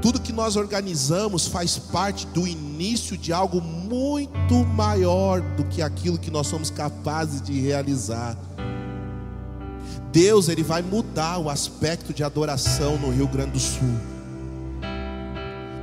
[0.00, 6.18] Tudo que nós organizamos faz parte do início de algo muito maior do que aquilo
[6.18, 8.38] que nós somos capazes de realizar.
[10.12, 13.96] Deus ele vai mudar o aspecto de adoração no Rio Grande do Sul.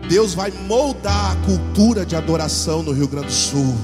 [0.08, 3.76] Deus vai moldar a cultura de adoração no Rio Grande do Sul.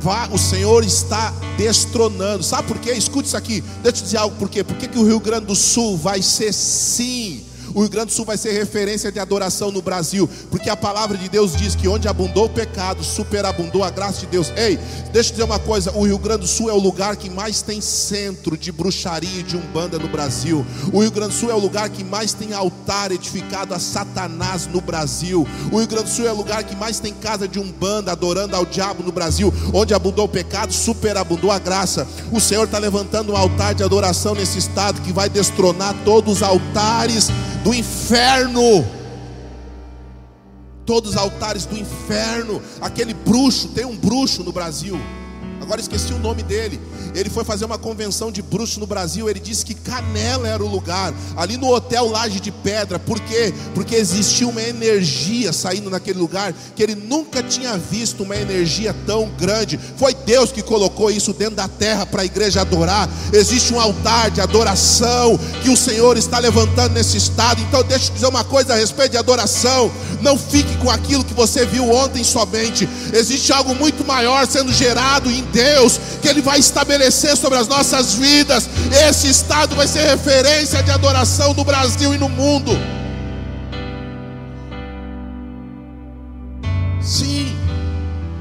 [0.00, 2.42] Vá, o Senhor está destronando.
[2.42, 2.92] Sabe por quê?
[2.92, 3.60] Escute isso aqui.
[3.60, 4.64] Deixa eu te dizer algo por quê?
[4.64, 8.12] Por que, que o Rio Grande do Sul vai ser sim o Rio Grande do
[8.12, 11.88] Sul vai ser referência de adoração no Brasil, porque a palavra de Deus diz que
[11.88, 14.52] onde abundou o pecado, superabundou a graça de Deus.
[14.56, 14.78] Ei,
[15.12, 17.62] deixa eu dizer uma coisa: o Rio Grande do Sul é o lugar que mais
[17.62, 20.64] tem centro de bruxaria e de umbanda no Brasil.
[20.92, 24.66] O Rio Grande do Sul é o lugar que mais tem altar edificado a Satanás
[24.66, 25.46] no Brasil.
[25.72, 28.56] O Rio Grande do Sul é o lugar que mais tem casa de umbanda adorando
[28.56, 29.52] ao diabo no Brasil.
[29.72, 32.06] Onde abundou o pecado, superabundou a graça.
[32.32, 36.42] O Senhor está levantando um altar de adoração nesse estado que vai destronar todos os
[36.42, 37.28] altares
[37.68, 38.82] do inferno.
[40.86, 42.62] Todos os altares do inferno.
[42.80, 44.98] Aquele bruxo, tem um bruxo no Brasil.
[45.68, 46.80] Agora esqueci o nome dele
[47.14, 49.28] ele foi fazer uma convenção de bruxos no Brasil.
[49.28, 52.98] Ele disse que Canela era o lugar, ali no hotel Laje de Pedra.
[52.98, 53.52] Por quê?
[53.74, 59.28] Porque existia uma energia saindo naquele lugar que ele nunca tinha visto uma energia tão
[59.38, 59.78] grande.
[59.96, 63.08] Foi Deus que colocou isso dentro da terra para a igreja adorar.
[63.32, 67.60] Existe um altar de adoração que o Senhor está levantando nesse estado.
[67.62, 69.90] Então, deixa eu dizer uma coisa a respeito de adoração.
[70.20, 72.88] Não fique com aquilo que você viu ontem somente.
[73.12, 75.57] Existe algo muito maior sendo gerado em Deus
[76.20, 78.68] que Ele vai estabelecer estabelecer sobre as nossas vidas.
[79.08, 82.72] Esse estado vai ser referência de adoração no Brasil e no mundo.
[87.00, 87.56] Sim,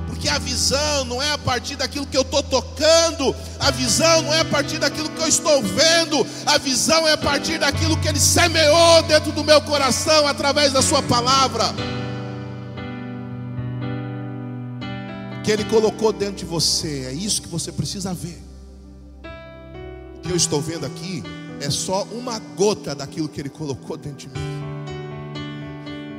[0.08, 4.34] porque a visão não é a partir daquilo que eu estou tocando, a visão não
[4.34, 8.08] é a partir daquilo que eu estou vendo, a visão é a partir daquilo que
[8.10, 11.74] Ele semeou dentro do meu coração através da Sua palavra.
[15.48, 17.06] Que Ele colocou dentro de você.
[17.06, 18.38] É isso que você precisa ver
[20.22, 21.24] que eu estou vendo aqui
[21.62, 24.46] é só uma gota daquilo que Ele colocou dentro de mim.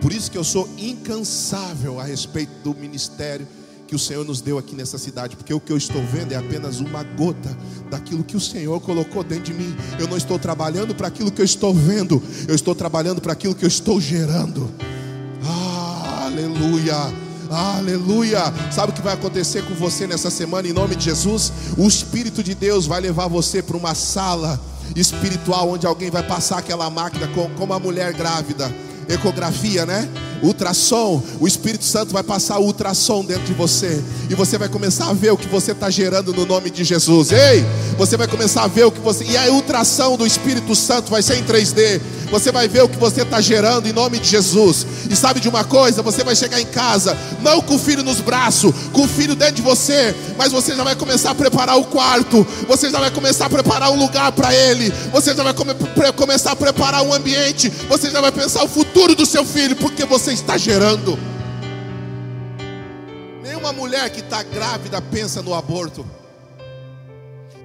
[0.01, 3.47] Por isso que eu sou incansável a respeito do ministério
[3.87, 6.37] que o Senhor nos deu aqui nessa cidade, porque o que eu estou vendo é
[6.37, 7.55] apenas uma gota
[7.91, 9.77] daquilo que o Senhor colocou dentro de mim.
[10.01, 13.55] Eu não estou trabalhando para aquilo que eu estou vendo, eu estou trabalhando para aquilo
[13.55, 14.71] que eu estou gerando.
[15.45, 17.28] Ah, aleluia.
[17.51, 18.53] Aleluia.
[18.71, 21.53] Sabe o que vai acontecer com você nessa semana em nome de Jesus?
[21.77, 24.61] O Espírito de Deus vai levar você para uma sala
[24.95, 28.73] espiritual onde alguém vai passar aquela máquina como a mulher grávida.
[29.09, 30.07] Ecografia, né?
[30.43, 35.09] ultrassom, o Espírito Santo vai passar o ultrassom dentro de você, e você vai começar
[35.09, 37.33] a ver o que você está gerando no nome de Jesus.
[37.33, 37.65] Ei,
[37.97, 41.23] você vai começar a ver o que você, e a ultrassom do Espírito Santo vai
[41.23, 42.01] ser em 3D.
[42.31, 44.87] Você vai ver o que você está gerando em nome de Jesus.
[45.11, 46.03] E sabe de uma coisa?
[46.03, 49.57] Você vai chegar em casa, não com o filho nos braços, com o filho dentro
[49.57, 53.47] de você, mas você já vai começar a preparar o quarto, você já vai começar
[53.47, 55.75] a preparar um lugar para ele, você já vai come,
[56.17, 60.05] começar a preparar um ambiente, você já vai pensar o futuro do seu filho, porque
[60.05, 61.19] você está gerando.
[63.43, 66.05] Nenhuma mulher que está grávida pensa no aborto.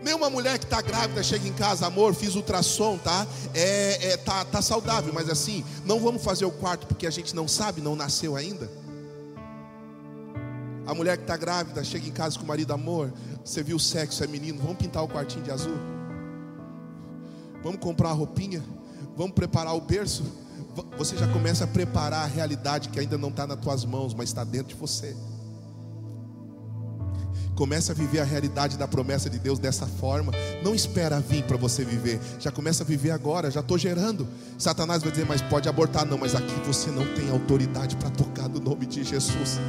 [0.04, 3.26] Nenhuma mulher que está grávida chega em casa, amor, fiz ultrassom, tá?
[3.54, 7.34] É, é, tá, tá saudável, mas assim, não vamos fazer o quarto porque a gente
[7.34, 8.70] não sabe, não nasceu ainda.
[10.86, 13.14] A mulher que está grávida chega em casa com o marido, amor,
[13.46, 15.78] você viu o sexo, é menino, vamos pintar o quartinho de azul?
[17.64, 18.62] Vamos comprar a roupinha?
[19.16, 20.26] Vamos preparar o berço?
[20.98, 24.30] Você já começa a preparar a realidade que ainda não está nas tuas mãos, mas
[24.30, 25.16] está dentro de você.
[27.56, 30.32] Começa a viver a realidade da promessa de Deus dessa forma.
[30.64, 32.20] Não espera vir para você viver.
[32.40, 33.52] Já começa a viver agora.
[33.52, 34.28] Já estou gerando.
[34.58, 36.06] Satanás vai dizer, mas pode abortar.
[36.06, 39.60] Não, mas aqui você não tem autoridade para tocar no nome de Jesus.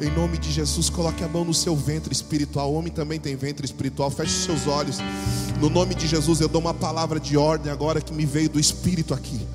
[0.00, 2.72] Em nome de Jesus, coloque a mão no seu ventre espiritual.
[2.72, 4.10] O homem também tem ventre espiritual.
[4.10, 4.98] Feche seus olhos.
[5.60, 8.60] No nome de Jesus, eu dou uma palavra de ordem agora que me veio do
[8.60, 9.46] Espírito aqui.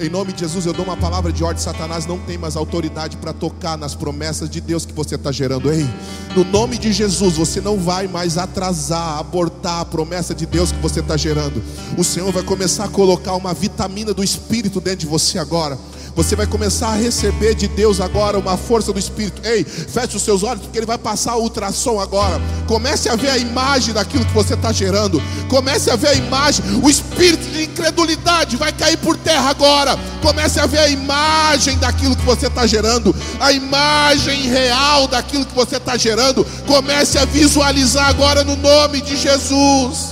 [0.00, 1.62] Em nome de Jesus, eu dou uma palavra de ordem.
[1.62, 5.72] Satanás não tem mais autoridade para tocar nas promessas de Deus que você está gerando.
[5.72, 5.86] Ei,
[6.34, 10.78] no nome de Jesus, você não vai mais atrasar, abortar a promessa de Deus que
[10.78, 11.62] você está gerando.
[11.96, 15.78] O Senhor vai começar a colocar uma vitamina do Espírito dentro de você agora
[16.16, 19.42] Você vai começar a receber de Deus agora uma força do Espírito.
[19.44, 22.40] Ei, feche os seus olhos, porque Ele vai passar o ultrassom agora.
[22.68, 25.20] Comece a ver a imagem daquilo que você está gerando.
[25.48, 26.64] Comece a ver a imagem.
[26.82, 29.98] O espírito de incredulidade vai cair por terra agora.
[30.22, 33.14] Comece a ver a imagem daquilo que você está gerando.
[33.40, 36.46] A imagem real daquilo que você está gerando.
[36.66, 40.10] Comece a visualizar agora no nome de Jesus.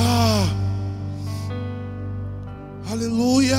[0.00, 0.63] Ah.
[2.94, 3.58] Aleluia.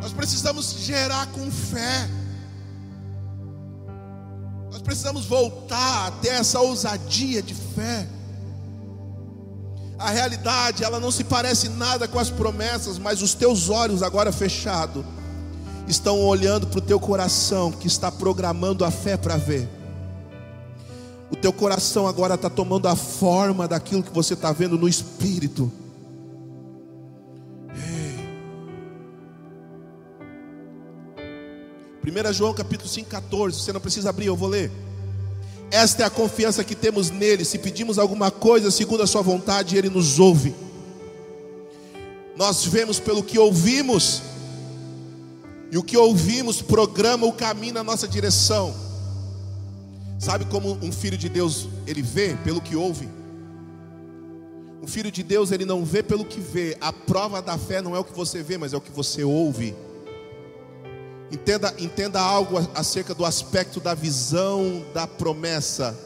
[0.00, 2.08] Nós precisamos gerar com fé.
[4.72, 8.08] Nós precisamos voltar até essa ousadia de fé.
[9.98, 14.32] A realidade, ela não se parece nada com as promessas, mas os teus olhos agora
[14.32, 15.04] fechados
[15.86, 19.68] estão olhando para o teu coração que está programando a fé para ver.
[21.30, 25.70] O teu coração agora está tomando a forma daquilo que você está vendo no espírito.
[32.06, 33.60] 1 João capítulo 5, 14.
[33.60, 34.70] Você não precisa abrir, eu vou ler.
[35.72, 37.44] Esta é a confiança que temos nele.
[37.44, 40.54] Se pedimos alguma coisa segundo a sua vontade, ele nos ouve.
[42.36, 44.22] Nós vemos pelo que ouvimos,
[45.72, 48.72] e o que ouvimos programa o caminho na nossa direção.
[50.16, 53.08] Sabe como um filho de Deus ele vê pelo que ouve?
[54.80, 56.76] Um filho de Deus ele não vê pelo que vê.
[56.80, 59.24] A prova da fé não é o que você vê, mas é o que você
[59.24, 59.74] ouve.
[61.30, 65.98] Entenda, entenda algo acerca do aspecto da visão da promessa.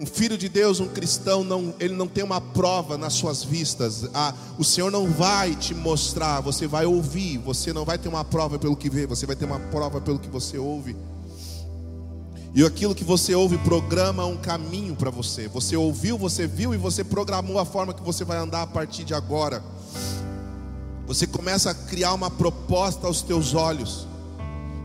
[0.00, 4.08] Um filho de Deus, um cristão, não, ele não tem uma prova nas suas vistas.
[4.14, 7.38] Ah, o Senhor não vai te mostrar, você vai ouvir.
[7.38, 10.20] Você não vai ter uma prova pelo que vê, você vai ter uma prova pelo
[10.20, 10.96] que você ouve.
[12.54, 15.48] E aquilo que você ouve programa um caminho para você.
[15.48, 19.02] Você ouviu, você viu e você programou a forma que você vai andar a partir
[19.02, 19.62] de agora.
[21.08, 24.06] Você começa a criar uma proposta aos teus olhos.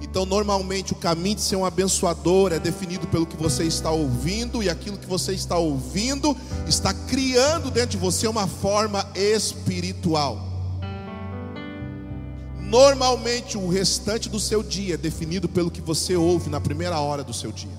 [0.01, 4.63] Então, normalmente, o caminho de ser um abençoador é definido pelo que você está ouvindo,
[4.63, 10.39] e aquilo que você está ouvindo está criando dentro de você uma forma espiritual.
[12.57, 17.23] Normalmente o restante do seu dia é definido pelo que você ouve na primeira hora
[17.23, 17.77] do seu dia.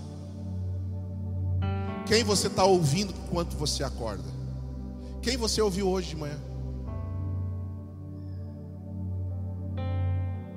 [2.07, 4.23] Quem você está ouvindo enquanto você acorda?
[5.23, 6.54] Quem você ouviu hoje de manhã?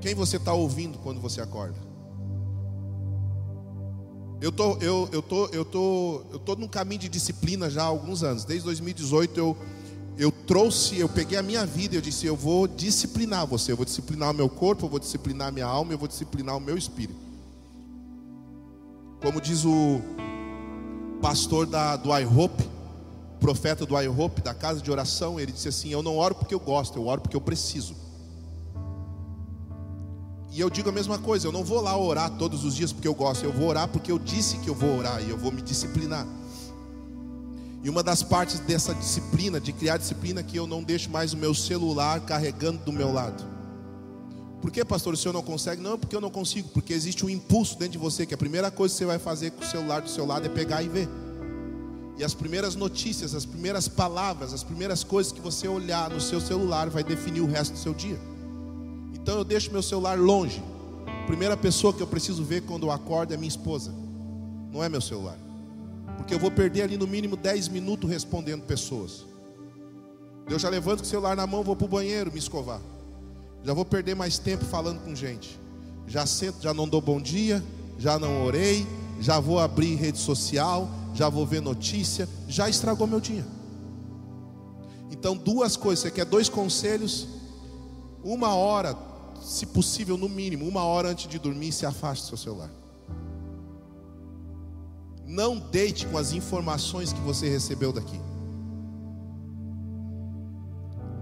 [0.07, 1.75] Quem você está ouvindo quando você acorda?
[4.39, 7.87] Eu tô, eu, eu tô, eu tô, eu tô num caminho de disciplina já há
[7.87, 8.45] alguns anos.
[8.45, 9.57] Desde 2018 eu
[10.17, 13.75] eu trouxe, eu peguei a minha vida e eu disse: eu vou disciplinar você, eu
[13.75, 16.61] vou disciplinar o meu corpo, eu vou disciplinar a minha alma, eu vou disciplinar o
[16.61, 17.19] meu espírito.
[19.21, 19.99] Como diz o
[21.21, 22.63] pastor da, do iHope,
[23.41, 26.61] profeta do iHope, da casa de oração, ele disse assim: Eu não oro porque eu
[26.61, 28.06] gosto, eu oro porque eu preciso.
[30.51, 33.07] E eu digo a mesma coisa, eu não vou lá orar todos os dias porque
[33.07, 35.51] eu gosto, eu vou orar porque eu disse que eu vou orar e eu vou
[35.51, 36.25] me disciplinar.
[37.83, 41.33] E uma das partes dessa disciplina, de criar disciplina, é que eu não deixo mais
[41.33, 43.43] o meu celular carregando do meu lado.
[44.61, 45.81] Por que, pastor, o senhor não consegue?
[45.81, 48.71] Não, porque eu não consigo, porque existe um impulso dentro de você, que a primeira
[48.71, 51.07] coisa que você vai fazer com o celular do seu lado é pegar e ver.
[52.17, 56.41] E as primeiras notícias, as primeiras palavras, as primeiras coisas que você olhar no seu
[56.41, 58.19] celular vai definir o resto do seu dia.
[59.27, 60.63] Então eu deixo meu celular longe.
[61.05, 63.93] A primeira pessoa que eu preciso ver quando eu acordo é minha esposa,
[64.71, 65.37] não é meu celular
[66.17, 69.25] porque eu vou perder ali no mínimo 10 minutos respondendo pessoas.
[70.49, 72.81] Eu já levanto com o celular na mão, vou para o banheiro me escovar.
[73.63, 75.59] Já vou perder mais tempo falando com gente.
[76.07, 77.63] Já sento, já não dou bom dia,
[77.97, 78.87] já não orei,
[79.19, 83.45] já vou abrir rede social, já vou ver notícia, já estragou meu dia.
[85.11, 87.27] Então, duas coisas, você quer dois conselhos?
[88.23, 88.93] Uma hora,
[89.47, 92.69] se possível, no mínimo, uma hora antes de dormir, se afaste do seu celular.
[95.25, 98.19] Não deite com as informações que você recebeu daqui.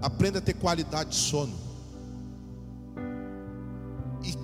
[0.02, 1.54] Aprenda a ter qualidade de sono.
[4.24, 4.34] E,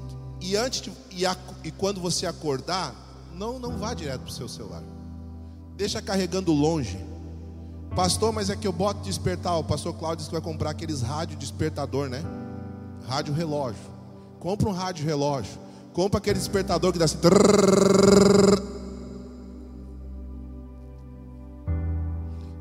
[0.47, 2.95] e antes de, e, a, e quando você acordar,
[3.35, 4.85] não, não vá direto para o seu celular.
[5.77, 7.05] Deixa carregando longe.
[7.97, 9.59] Pastor, mas é que eu boto despertar.
[9.59, 12.23] O pastor Cláudio disse que vai comprar aqueles rádio despertador, né?
[13.07, 13.83] Rádio relógio.
[14.39, 15.59] Compra um rádio relógio.
[15.93, 17.19] Compra aquele despertador que dá assim.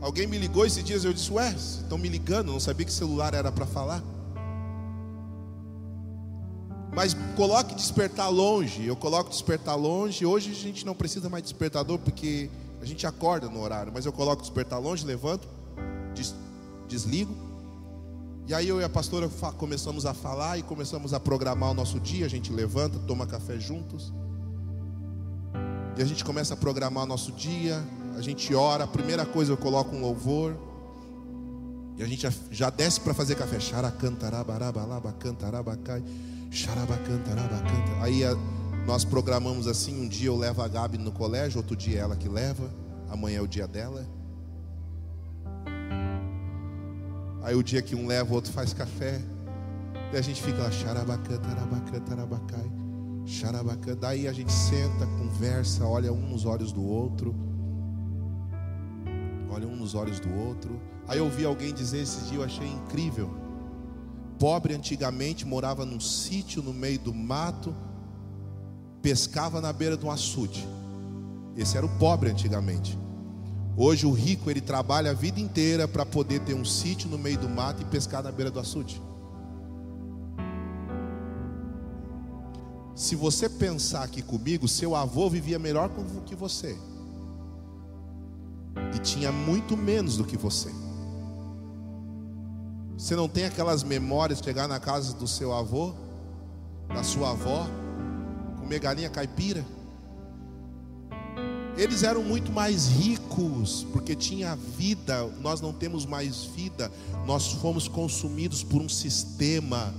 [0.02, 3.34] Alguém me ligou esses dias, eu disse, ué, estão me ligando, não sabia que celular
[3.34, 4.04] era para falar.
[6.94, 10.26] Mas coloque despertar longe, eu coloco despertar longe.
[10.26, 12.50] Hoje a gente não precisa mais de despertador porque
[12.82, 15.48] a gente acorda no horário, mas eu coloco despertar longe, levanto,
[16.14, 16.36] des,
[16.90, 17.51] desligo.
[18.48, 22.00] E aí eu e a pastora começamos a falar e começamos a programar o nosso
[22.00, 22.26] dia.
[22.26, 24.12] A gente levanta, toma café juntos.
[25.98, 27.82] E a gente começa a programar o nosso dia.
[28.18, 28.84] A gente ora.
[28.84, 30.56] A primeira coisa eu coloco um louvor.
[31.98, 33.58] E a gente já, desce para fazer café.
[38.02, 38.22] Aí
[38.86, 42.28] nós programamos assim: um dia eu levo a Gabi no colégio, outro dia ela que
[42.28, 42.70] leva.
[43.10, 44.06] Amanhã é o dia dela.
[47.44, 49.22] Aí o dia que um leva, o outro faz café.
[50.14, 52.72] E a gente fica lá, xarabacã, tarabacã, tarabacai,
[53.26, 53.96] xarabacã.
[53.96, 57.34] Daí a gente senta, conversa, olha um nos olhos do outro.
[59.50, 60.80] Olha um nos olhos do outro.
[61.08, 63.30] Aí eu ouvi alguém dizer esse dia, eu achei incrível.
[64.38, 67.76] Pobre antigamente morava num sítio no meio do mato,
[69.02, 70.68] pescava na beira de um açude.
[71.56, 72.98] Esse era o pobre antigamente.
[73.78, 77.38] Hoje o rico ele trabalha a vida inteira para poder ter um sítio no meio
[77.38, 79.02] do mato e pescar na beira do açude.
[82.94, 85.90] Se você pensar aqui comigo, seu avô vivia melhor
[86.26, 86.78] que você.
[88.94, 90.70] E tinha muito menos do que você.
[92.98, 95.94] Você não tem aquelas memórias de chegar na casa do seu avô,
[96.90, 97.66] da sua avó,
[98.60, 99.66] comer galinha caipira?
[101.78, 106.92] Eles eram muito mais ricos, porque tinha vida, nós não temos mais vida,
[107.26, 109.94] nós fomos consumidos por um sistema.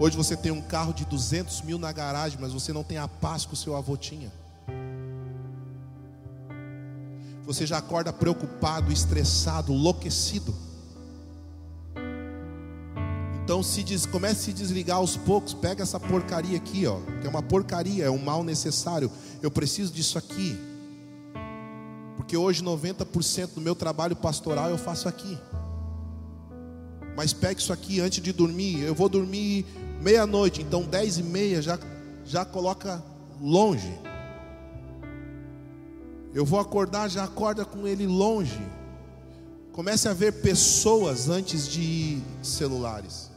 [0.00, 3.06] Hoje você tem um carro de 200 mil na garagem, mas você não tem a
[3.06, 4.32] paz que o seu avô tinha.
[7.44, 10.54] Você já acorda preocupado, estressado, enlouquecido.
[13.52, 17.26] Então se diz, comece a se desligar aos poucos, pega essa porcaria aqui, ó, que
[17.26, 19.10] é uma porcaria, é um mal necessário.
[19.42, 20.58] Eu preciso disso aqui.
[22.16, 25.38] Porque hoje 90% do meu trabalho pastoral eu faço aqui.
[27.14, 28.80] Mas pegue isso aqui antes de dormir.
[28.80, 29.66] Eu vou dormir
[30.00, 31.78] meia-noite, então dez e meia já,
[32.24, 33.04] já coloca
[33.38, 34.00] longe.
[36.32, 38.66] Eu vou acordar, já acorda com ele longe.
[39.72, 43.30] Comece a ver pessoas antes de celulares.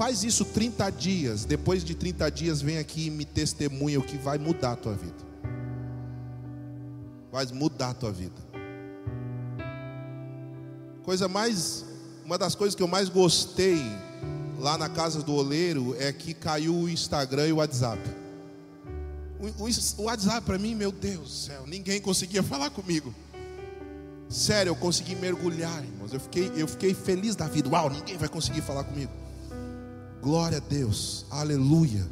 [0.00, 1.44] Faz isso 30 dias.
[1.44, 4.94] Depois de 30 dias, vem aqui e me testemunha o que vai mudar a tua
[4.94, 5.22] vida.
[7.30, 8.40] Vai mudar a tua vida.
[11.02, 11.84] Coisa mais,
[12.24, 13.78] uma das coisas que eu mais gostei
[14.58, 18.00] lá na casa do oleiro é que caiu o Instagram e o WhatsApp.
[19.38, 23.14] O, o, o WhatsApp para mim, meu Deus do céu, ninguém conseguia falar comigo.
[24.30, 26.14] Sério, eu consegui mergulhar, irmãos.
[26.14, 27.68] Eu fiquei, eu fiquei feliz da vida.
[27.68, 29.12] Uau, ninguém vai conseguir falar comigo.
[30.22, 32.06] Glória a Deus, aleluia.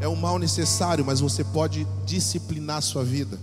[0.00, 3.38] É um mal necessário, mas você pode disciplinar a sua vida,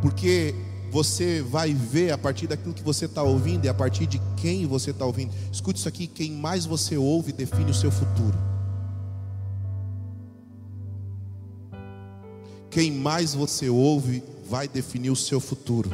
[0.00, 0.54] porque
[0.90, 4.64] você vai ver a partir daquilo que você está ouvindo e a partir de quem
[4.64, 5.34] você está ouvindo.
[5.52, 8.38] Escute isso aqui: quem mais você ouve define o seu futuro.
[12.70, 15.90] Quem mais você ouve vai definir o seu futuro.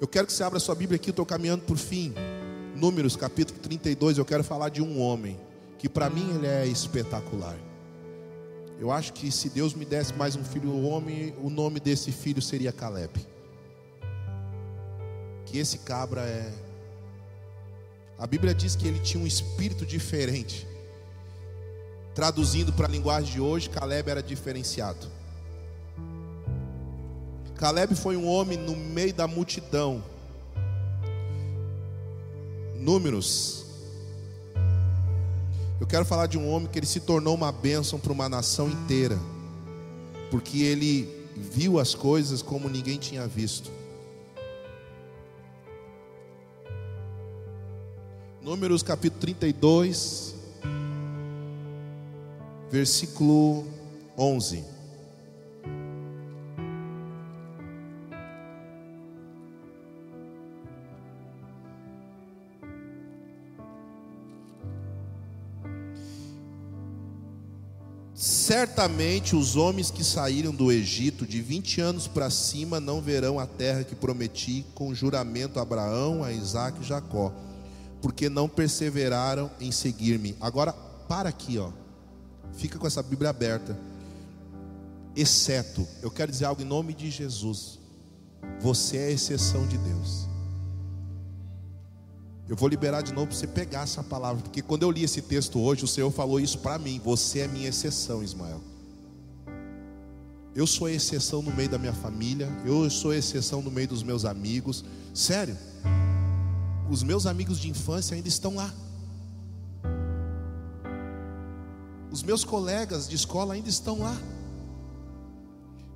[0.00, 2.14] Eu quero que você abra sua Bíblia aqui, estou caminhando por fim.
[2.76, 5.40] Números capítulo 32, eu quero falar de um homem
[5.78, 7.56] que para mim ele é espetacular.
[8.78, 12.42] Eu acho que se Deus me desse mais um filho homem, o nome desse filho
[12.42, 13.26] seria Caleb.
[15.46, 16.52] Que esse cabra é
[18.18, 20.66] A Bíblia diz que ele tinha um espírito diferente.
[22.14, 25.06] Traduzindo para a linguagem de hoje, Caleb era diferenciado.
[27.54, 30.04] Caleb foi um homem no meio da multidão
[32.86, 33.66] Números.
[35.80, 38.70] Eu quero falar de um homem que ele se tornou uma bênção para uma nação
[38.70, 39.18] inteira,
[40.30, 43.72] porque ele viu as coisas como ninguém tinha visto.
[48.40, 50.36] Números capítulo 32,
[52.70, 53.66] versículo
[54.16, 54.75] 11.
[68.46, 73.44] Certamente os homens que saíram do Egito de 20 anos para cima não verão a
[73.44, 77.34] terra que prometi com juramento a Abraão, a Isaac e Jacó,
[78.00, 80.36] porque não perseveraram em seguir-me.
[80.40, 81.72] Agora, para aqui, ó.
[82.52, 83.76] Fica com essa Bíblia aberta.
[85.16, 87.80] Exceto, eu quero dizer algo em nome de Jesus.
[88.60, 90.35] Você é a exceção de Deus.
[92.48, 95.20] Eu vou liberar de novo para você pegar essa palavra, porque quando eu li esse
[95.20, 97.00] texto hoje, o Senhor falou isso para mim.
[97.04, 98.60] Você é minha exceção, Ismael.
[100.54, 104.24] Eu sou exceção no meio da minha família, eu sou exceção no meio dos meus
[104.24, 104.84] amigos.
[105.12, 105.58] Sério,
[106.88, 108.72] os meus amigos de infância ainda estão lá.
[112.10, 114.16] Os meus colegas de escola ainda estão lá.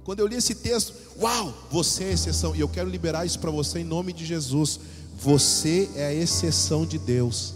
[0.04, 3.50] Quando eu li esse texto, uau, você é exceção, e eu quero liberar isso para
[3.50, 4.80] você em nome de Jesus.
[5.20, 7.52] Você é a exceção de Deus.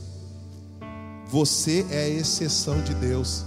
[1.29, 3.43] Você é a exceção de Deus.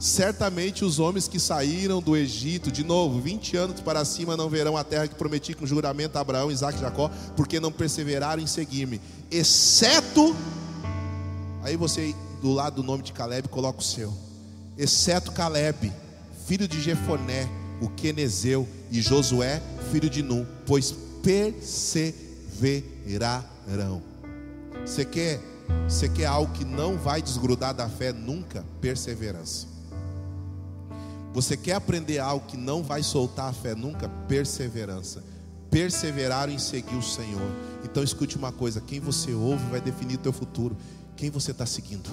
[0.00, 4.76] Certamente os homens que saíram do Egito, de novo, 20 anos para cima, não verão
[4.76, 8.48] a terra que prometi com juramento a Abraão, Isaac e Jacó, porque não perseveraram em
[8.48, 10.34] seguir-me, exceto.
[11.62, 14.12] Aí você, do lado do nome de Caleb, coloca o seu,
[14.76, 15.92] exceto Caleb,
[16.46, 17.48] filho de Jefoné,
[17.80, 20.92] o Quenezeu, e Josué, filho de Num, pois
[23.06, 24.02] perseverarão.
[24.84, 25.40] Você quer,
[25.88, 28.64] você quer algo que não vai desgrudar da fé nunca?
[28.80, 29.68] Perseverança.
[31.32, 34.08] Você quer aprender algo que não vai soltar a fé nunca?
[34.26, 35.22] Perseverança.
[35.70, 37.50] Perseverar em seguir o Senhor.
[37.84, 40.76] Então escute uma coisa: quem você ouve vai definir o teu futuro.
[41.16, 42.10] Quem você está seguindo?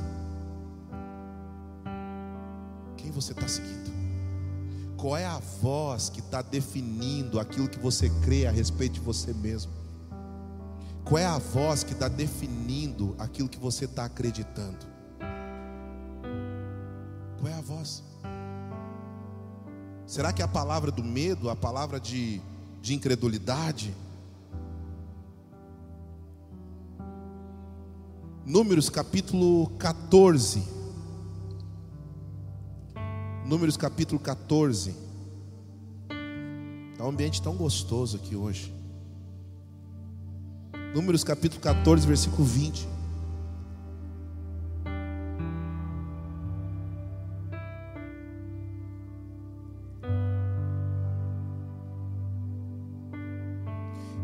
[2.98, 3.92] Quem você está seguindo?
[4.98, 9.34] Qual é a voz que está definindo aquilo que você crê a respeito de você
[9.34, 9.83] mesmo?
[11.04, 14.86] Qual é a voz que está definindo aquilo que você está acreditando?
[17.40, 18.02] Qual é a voz?
[20.08, 22.42] Será que é a palavra do medo, a palavra de,
[22.82, 23.94] de incredulidade?
[28.46, 30.64] Números capítulo 14.
[33.46, 34.96] Números capítulo 14.
[36.92, 38.83] Está um ambiente tão gostoso aqui hoje.
[40.94, 42.88] Números capítulo 14, versículo 20.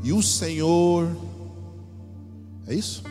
[0.03, 1.07] E o Senhor,
[2.67, 3.03] é isso?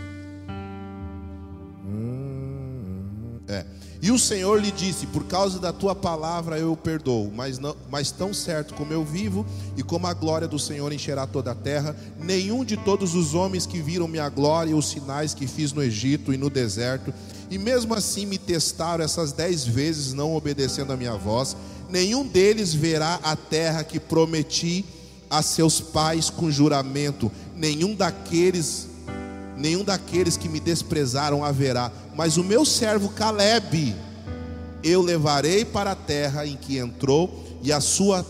[4.01, 7.77] E o Senhor lhe disse: Por causa da tua palavra eu o perdoo, mas, não,
[7.91, 9.45] mas tão certo como eu vivo
[9.77, 13.67] e como a glória do Senhor encherá toda a terra, nenhum de todos os homens
[13.67, 17.13] que viram minha glória e os sinais que fiz no Egito e no deserto,
[17.51, 21.57] e mesmo assim me testaram essas dez vezes, não obedecendo a minha voz,
[21.91, 24.85] nenhum deles verá a terra que prometi
[25.31, 28.88] a seus pais com juramento: nenhum daqueles,
[29.59, 33.95] nenhum daqueles que me desprezaram haverá, mas o meu servo Caleb
[34.83, 38.25] eu levarei para a terra em que entrou, e a sua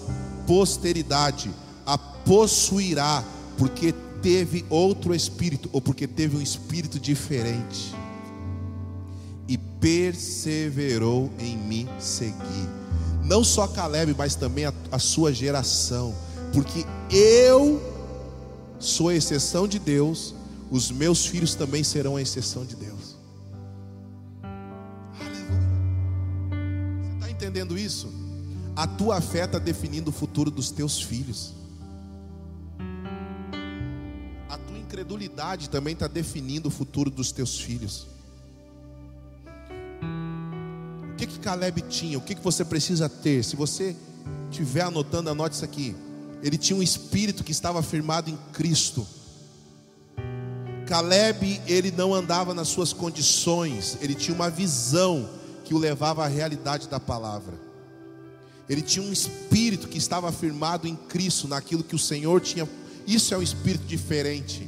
[0.46, 1.50] posteridade
[1.84, 3.22] a possuirá,
[3.58, 7.94] porque teve outro espírito, ou porque teve um espírito diferente,
[9.46, 12.68] e perseverou em me seguir.
[13.22, 16.14] Não só Caleb, mas também a, a sua geração
[16.52, 17.80] porque eu
[18.78, 20.34] sou a exceção de Deus,
[20.70, 23.16] os meus filhos também serão a exceção de Deus.
[25.20, 25.48] Aleluia.
[26.50, 28.12] Você está entendendo isso?
[28.76, 31.54] A tua fé está definindo o futuro dos teus filhos.
[34.48, 38.06] A tua incredulidade também está definindo o futuro dos teus filhos.
[41.12, 42.16] O que que Caleb tinha?
[42.18, 43.44] O que que você precisa ter?
[43.44, 43.96] Se você
[44.50, 45.96] estiver anotando, anote isso aqui
[46.42, 49.06] ele tinha um espírito que estava firmado em Cristo.
[50.88, 55.28] Caleb, ele não andava nas suas condições, ele tinha uma visão
[55.62, 57.60] que o levava à realidade da palavra.
[58.66, 62.66] Ele tinha um espírito que estava firmado em Cristo, naquilo que o Senhor tinha.
[63.06, 64.66] Isso é um espírito diferente.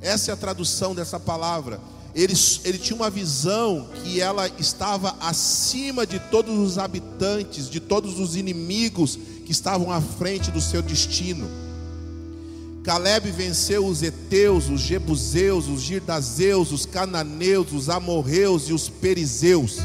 [0.00, 1.78] Essa é a tradução dessa palavra.
[2.14, 2.32] Ele,
[2.64, 8.34] ele tinha uma visão que ela estava acima de todos os habitantes, de todos os
[8.34, 11.69] inimigos que estavam à frente do seu destino.
[12.82, 19.78] Caleb venceu os heteus, os jebuseus, os girdazeus, os cananeus, os amorreus e os perizeus.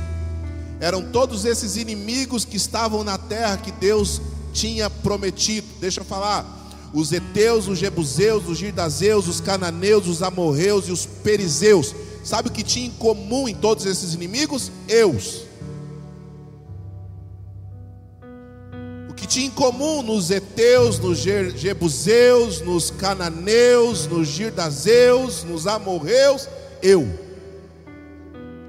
[0.80, 4.22] Eram todos esses inimigos que estavam na terra que Deus
[4.54, 5.68] tinha prometido.
[5.80, 6.54] Deixa eu falar.
[6.94, 11.94] Os heteus, os jebuseus, os girdazeus, os cananeus, os amorreus e os perizeus.
[12.24, 14.72] Sabe o que tinha em comum em todos esses inimigos?
[14.88, 15.45] Eus.
[19.36, 26.48] Tinha em comum nos heteus, nos jebuseus, nos cananeus, nos girdazeus, nos amorreus,
[26.82, 27.06] eu.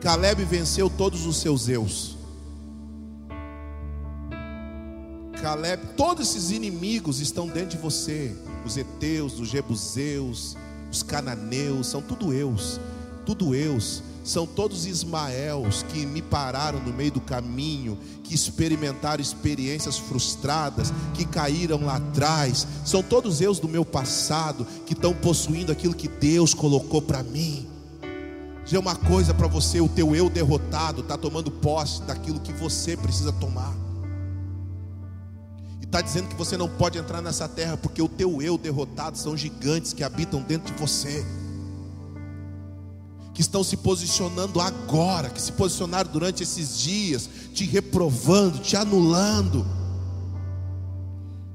[0.00, 2.16] Caleb venceu todos os seus eus.
[5.40, 8.34] Caleb, todos esses inimigos estão dentro de você.
[8.64, 10.56] Os heteus, os jebuseus,
[10.90, 12.80] os cananeus, são tudo eus,
[13.24, 14.02] tudo eus.
[14.26, 21.24] São todos Ismaels que me pararam no meio do caminho, que experimentaram experiências frustradas, que
[21.24, 22.66] caíram lá atrás.
[22.84, 27.68] São todos eus do meu passado que estão possuindo aquilo que Deus colocou para mim.
[28.64, 32.96] Dizer uma coisa para você: o teu eu derrotado está tomando posse daquilo que você
[32.96, 33.72] precisa tomar.
[35.80, 39.16] E está dizendo que você não pode entrar nessa terra porque o teu eu derrotado
[39.16, 41.24] são gigantes que habitam dentro de você
[43.36, 49.66] que estão se posicionando agora, que se posicionaram durante esses dias, te reprovando, te anulando.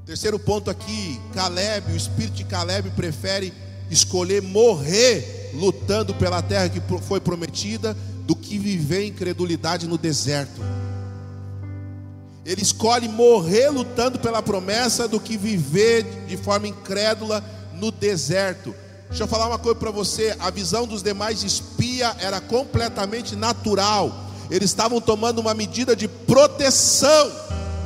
[0.06, 3.52] Terceiro ponto aqui, Caleb, o espírito de Caleb prefere
[3.90, 7.96] escolher morrer lutando pela terra que foi prometida
[8.28, 10.62] do que viver em incredulidade no deserto.
[12.46, 18.72] Ele escolhe morrer lutando pela promessa do que viver de forma incrédula no deserto.
[19.12, 24.10] Deixa eu falar uma coisa para você: a visão dos demais espia era completamente natural.
[24.50, 27.30] Eles estavam tomando uma medida de proteção.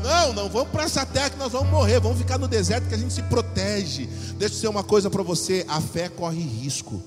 [0.05, 2.95] Não, não vamos para essa terra que nós vamos morrer, vamos ficar no deserto que
[2.95, 4.07] a gente se protege.
[4.07, 7.03] Deixa eu dizer uma coisa para você: a fé corre risco.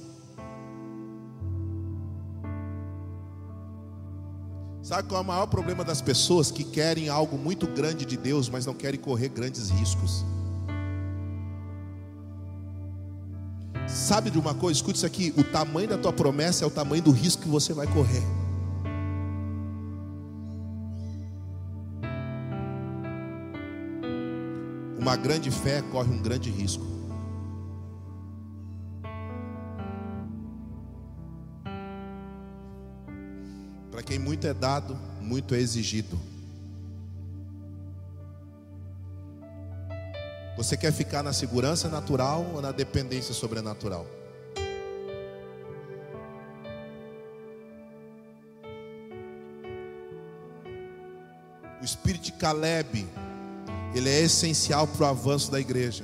[4.83, 8.49] Sabe qual é o maior problema das pessoas que querem algo muito grande de Deus,
[8.49, 10.25] mas não querem correr grandes riscos?
[13.93, 14.77] Sabe de uma coisa?
[14.77, 17.73] Escute isso aqui: o tamanho da tua promessa é o tamanho do risco que você
[17.73, 18.23] vai correr.
[24.97, 26.85] Uma grande fé corre um grande risco.
[33.89, 36.17] Para quem muito é dado, muito é exigido.
[40.59, 44.05] Você quer ficar na segurança natural ou na dependência sobrenatural?
[51.81, 53.07] O espírito de Caleb,
[53.95, 56.03] ele é essencial para o avanço da igreja.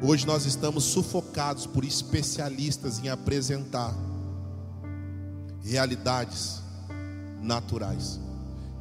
[0.00, 3.92] Hoje nós estamos sufocados por especialistas em apresentar
[5.64, 6.62] realidades
[7.42, 8.23] naturais.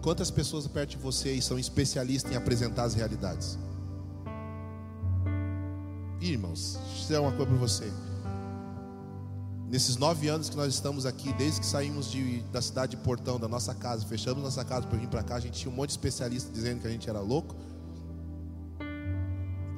[0.03, 3.57] Quantas pessoas perto de você são especialistas em apresentar as realidades?
[6.19, 7.89] Irmãos, deixa eu dizer uma coisa para você.
[9.69, 13.39] Nesses nove anos que nós estamos aqui, desde que saímos de, da cidade de Portão,
[13.39, 15.91] da nossa casa, fechamos nossa casa para vir para cá, a gente tinha um monte
[15.91, 17.55] de especialistas dizendo que a gente era louco,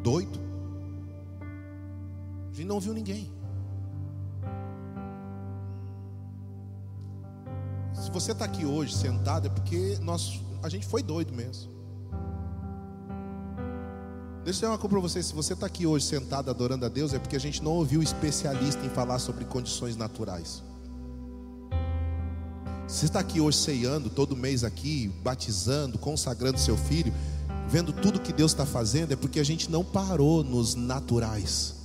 [0.01, 0.39] doido.
[2.51, 3.31] A gente não viu ninguém.
[8.15, 11.69] Você está aqui hoje sentado, é porque nós, a gente foi doido mesmo.
[14.45, 16.89] Deixa eu dizer uma coisa para você: se você está aqui hoje sentado adorando a
[16.89, 20.63] Deus, é porque a gente não ouviu especialista em falar sobre condições naturais.
[22.87, 27.13] Se você está aqui hoje ceando, todo mês aqui, batizando, consagrando seu filho,
[27.67, 31.75] vendo tudo que Deus está fazendo, é porque a gente não parou nos naturais.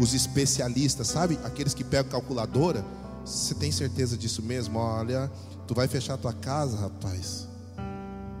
[0.00, 1.38] Os especialistas, sabe?
[1.44, 2.82] Aqueles que pegam calculadora.
[3.26, 4.78] Você tem certeza disso mesmo?
[4.78, 5.30] Olha,
[5.66, 7.48] Tu vai fechar tua casa, rapaz.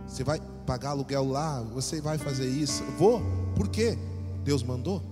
[0.06, 2.84] Você vai pagar aluguel lá, você vai fazer isso.
[2.96, 3.20] Vou.
[3.56, 3.98] Por quê?
[4.44, 5.02] Deus mandou.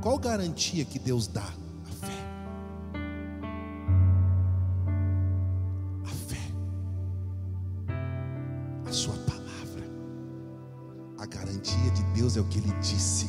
[0.00, 1.42] Qual garantia que Deus dá?
[1.42, 2.12] A fé.
[6.04, 6.42] A fé.
[8.86, 9.84] A sua palavra.
[11.18, 13.26] A garantia de Deus é o que ele disse.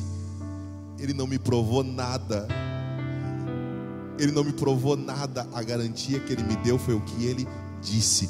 [1.00, 2.46] Ele não me provou nada
[4.18, 7.46] ele não me provou nada, a garantia que ele me deu foi o que ele
[7.82, 8.28] disse.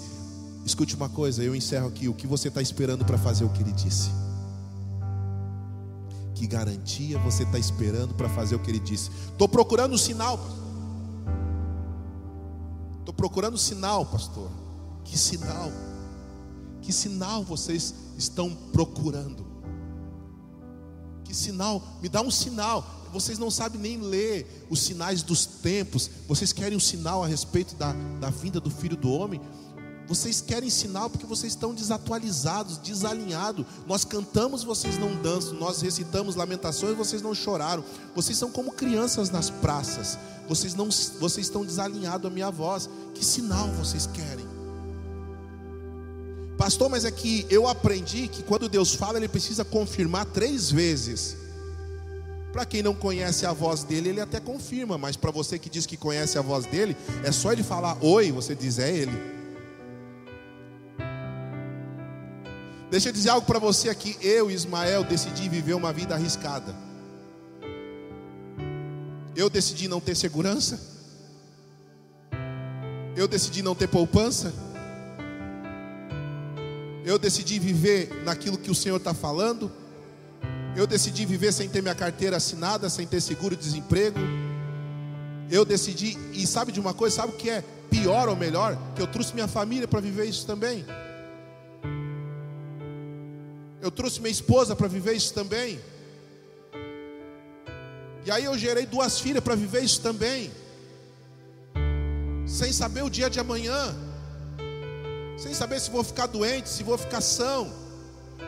[0.64, 2.08] Escute uma coisa, eu encerro aqui.
[2.08, 4.10] O que você está esperando para fazer o que ele disse?
[6.34, 9.10] Que garantia você está esperando para fazer o que ele disse?
[9.32, 10.38] Estou procurando um sinal,
[13.06, 14.50] Estou procurando sinal, pastor.
[15.04, 15.70] Que sinal?
[16.82, 19.46] Que sinal vocês estão procurando?
[21.22, 21.80] Que sinal?
[22.02, 22.84] Me dá um sinal
[23.20, 27.74] vocês não sabem nem ler os sinais dos tempos, vocês querem um sinal a respeito
[27.74, 29.40] da, da vinda do Filho do Homem,
[30.06, 33.66] vocês querem sinal porque vocês estão desatualizados, desalinhados.
[33.86, 35.54] Nós cantamos, vocês não dançam.
[35.54, 37.82] Nós recitamos lamentações, vocês não choraram.
[38.14, 40.16] Vocês são como crianças nas praças.
[40.48, 40.88] Vocês não,
[41.18, 42.88] vocês estão desalinhados à minha voz.
[43.14, 44.46] Que sinal vocês querem?
[46.56, 51.45] Pastor, mas é que eu aprendi que quando Deus fala, Ele precisa confirmar três vezes.
[52.56, 55.84] Para quem não conhece a voz dele, ele até confirma, mas para você que diz
[55.84, 59.12] que conhece a voz dele, é só ele falar oi, você diz é ele.
[62.90, 64.16] Deixa eu dizer algo para você aqui.
[64.22, 66.74] Eu, Ismael, decidi viver uma vida arriscada.
[69.36, 70.80] Eu decidi não ter segurança.
[73.14, 74.50] Eu decidi não ter poupança.
[77.04, 79.70] Eu decidi viver naquilo que o Senhor está falando.
[80.76, 84.18] Eu decidi viver sem ter minha carteira assinada, sem ter seguro-desemprego.
[85.50, 87.16] Eu decidi, e sabe de uma coisa?
[87.16, 88.76] Sabe o que é pior ou melhor?
[88.94, 90.84] Que eu trouxe minha família para viver isso também.
[93.80, 95.80] Eu trouxe minha esposa para viver isso também.
[98.26, 100.50] E aí eu gerei duas filhas para viver isso também.
[102.46, 103.96] Sem saber o dia de amanhã.
[105.38, 107.85] Sem saber se vou ficar doente, se vou ficar são.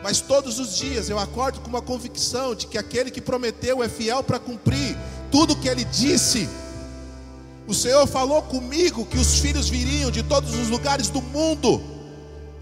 [0.01, 3.89] Mas todos os dias eu acordo com uma convicção de que aquele que prometeu é
[3.89, 4.97] fiel para cumprir
[5.31, 6.47] tudo o que ele disse.
[7.67, 11.98] O Senhor falou comigo que os filhos viriam de todos os lugares do mundo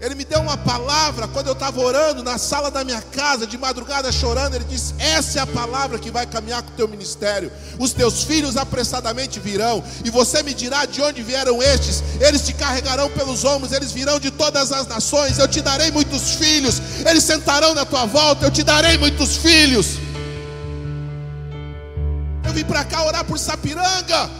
[0.00, 3.58] ele me deu uma palavra quando eu estava orando na sala da minha casa, de
[3.58, 4.54] madrugada chorando.
[4.54, 7.50] Ele disse: Essa é a palavra que vai caminhar com o teu ministério.
[7.80, 12.04] Os teus filhos apressadamente virão, e você me dirá de onde vieram estes.
[12.20, 15.36] Eles te carregarão pelos ombros, eles virão de todas as nações.
[15.36, 18.46] Eu te darei muitos filhos, eles sentarão na tua volta.
[18.46, 19.98] Eu te darei muitos filhos.
[22.44, 24.30] Eu vim para cá orar por Sapiranga.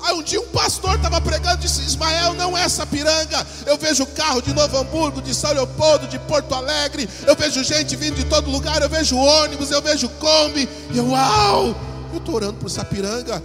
[0.00, 3.46] Aí um dia um pastor estava pregando e disse: Ismael, não é essa piranga.
[3.66, 7.08] Eu vejo carro de Novo Hamburgo, de São Leopoldo, de Porto Alegre.
[7.26, 8.80] Eu vejo gente vindo de todo lugar.
[8.82, 10.68] Eu vejo ônibus, eu vejo Kombi.
[10.92, 11.74] E eu, uau!
[12.12, 13.42] Eu estou orando por Sapiranga.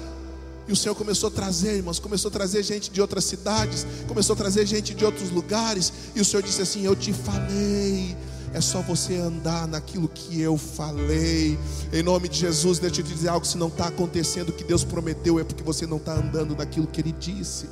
[0.68, 4.34] E o Senhor começou a trazer, irmãos, começou a trazer gente de outras cidades, começou
[4.34, 5.92] a trazer gente de outros lugares.
[6.16, 8.16] E o Senhor disse assim: Eu te falei
[8.54, 11.58] é só você andar naquilo que eu falei.
[11.92, 14.64] Em nome de Jesus, deixa eu te dizer algo: se não está acontecendo o que
[14.64, 17.68] Deus prometeu, é porque você não está andando naquilo que Ele disse.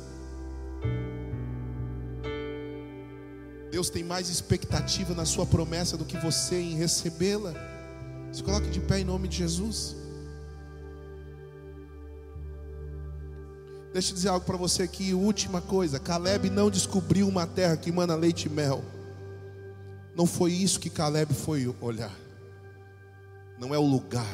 [3.70, 7.54] Deus tem mais expectativa na sua promessa do que você em recebê-la.
[8.32, 9.96] Se coloque de pé em nome de Jesus.
[13.92, 15.98] Deixa eu dizer algo para você aqui, última coisa.
[15.98, 18.82] Caleb não descobriu uma terra que mana leite e mel.
[20.14, 22.14] Não foi isso que Caleb foi olhar.
[23.58, 24.26] Não é o lugar.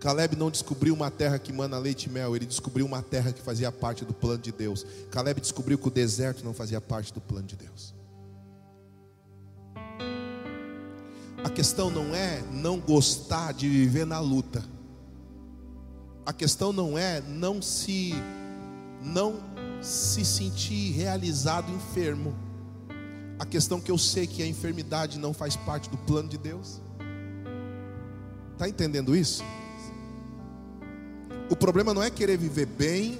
[0.00, 3.40] Caleb não descobriu uma terra que mana leite e mel, ele descobriu uma terra que
[3.40, 4.84] fazia parte do plano de Deus.
[5.12, 7.94] Caleb descobriu que o deserto não fazia parte do plano de Deus.
[11.44, 14.64] A questão não é não gostar de viver na luta.
[16.26, 18.12] A questão não é não se
[19.00, 19.40] não
[19.80, 22.34] se sentir realizado enfermo.
[23.42, 26.80] A questão que eu sei que a enfermidade não faz parte do plano de Deus.
[28.52, 29.42] Está entendendo isso?
[31.50, 33.18] O problema não é querer viver bem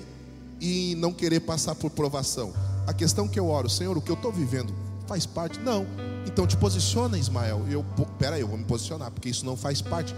[0.61, 2.55] e não querer passar por provação.
[2.87, 4.73] A questão que eu oro, Senhor, o que eu estou vivendo
[5.09, 5.59] faz parte?
[5.59, 5.85] Não.
[6.25, 7.67] Então te posiciona, Ismael.
[7.69, 7.85] Eu,
[8.17, 10.15] pera aí, eu vou me posicionar, porque isso não faz parte.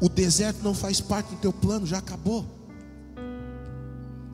[0.00, 2.44] O deserto não faz parte do teu plano, já acabou.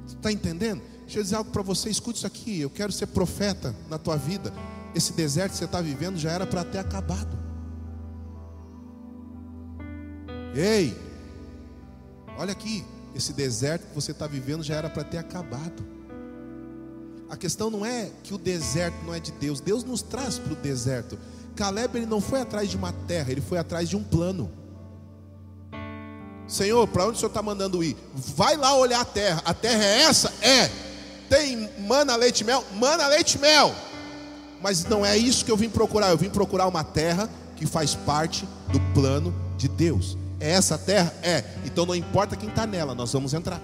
[0.06, 0.80] Está entendendo?
[1.02, 2.58] Deixa eu dizer algo para você, escute isso aqui.
[2.58, 4.50] Eu quero ser profeta na tua vida
[4.94, 7.38] esse deserto que você está vivendo já era para ter acabado.
[10.54, 10.96] Ei,
[12.36, 12.84] olha aqui,
[13.14, 15.84] esse deserto que você está vivendo já era para ter acabado.
[17.28, 20.52] A questão não é que o deserto não é de Deus, Deus nos traz para
[20.52, 21.18] o deserto.
[21.54, 24.50] Caleb ele não foi atrás de uma terra, ele foi atrás de um plano.
[26.48, 27.96] Senhor, para onde o Senhor está mandando ir?
[28.12, 29.40] Vai lá olhar a terra.
[29.44, 30.32] A terra é essa?
[30.42, 30.68] É.
[31.28, 32.64] Tem mana, leite, mel?
[32.74, 33.72] Mana, leite, mel.
[34.62, 36.10] Mas não é isso que eu vim procurar.
[36.10, 40.16] Eu vim procurar uma terra que faz parte do plano de Deus.
[40.38, 41.14] É essa terra?
[41.22, 41.44] É.
[41.64, 43.60] Então não importa quem está nela, nós vamos entrar.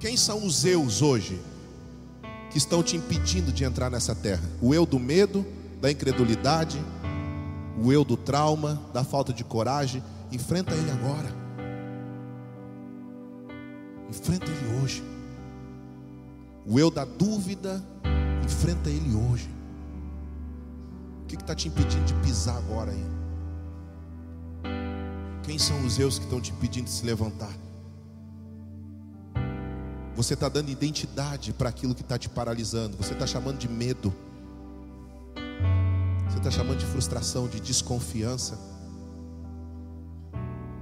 [0.00, 1.40] Quem são os eus hoje
[2.50, 4.42] que estão te impedindo de entrar nessa terra?
[4.60, 5.46] O eu do medo,
[5.80, 6.82] da incredulidade,
[7.80, 10.02] o eu do trauma, da falta de coragem.
[10.32, 11.28] Enfrenta ele agora.
[14.08, 15.02] Enfrenta ele hoje.
[16.66, 17.82] O eu da dúvida,
[18.44, 19.48] enfrenta ele hoje.
[21.22, 23.06] O que está te impedindo de pisar agora aí?
[25.42, 27.52] Quem são os eus que estão te impedindo de se levantar?
[30.14, 32.96] Você está dando identidade para aquilo que está te paralisando.
[32.96, 34.12] Você está chamando de medo.
[36.28, 38.58] Você está chamando de frustração, de desconfiança.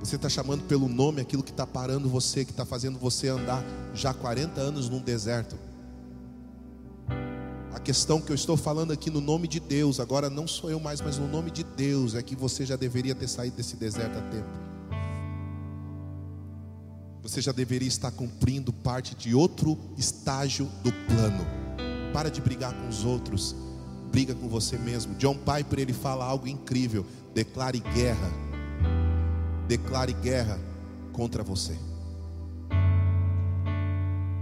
[0.08, 3.62] Você está chamando pelo nome aquilo que está parando você, que está fazendo você andar
[3.92, 5.54] já 40 anos num deserto.
[7.74, 10.80] A questão que eu estou falando aqui no nome de Deus, agora não sou eu
[10.80, 14.16] mais, mas no nome de Deus, é que você já deveria ter saído desse deserto
[14.16, 14.48] a tempo.
[17.22, 21.46] Você já deveria estar cumprindo parte de outro estágio do plano.
[22.14, 23.54] Para de brigar com os outros,
[24.10, 25.14] briga com você mesmo.
[25.16, 27.04] John Piper ele fala algo incrível:
[27.34, 28.47] declare guerra,
[29.68, 30.58] declare guerra
[31.12, 31.76] contra você.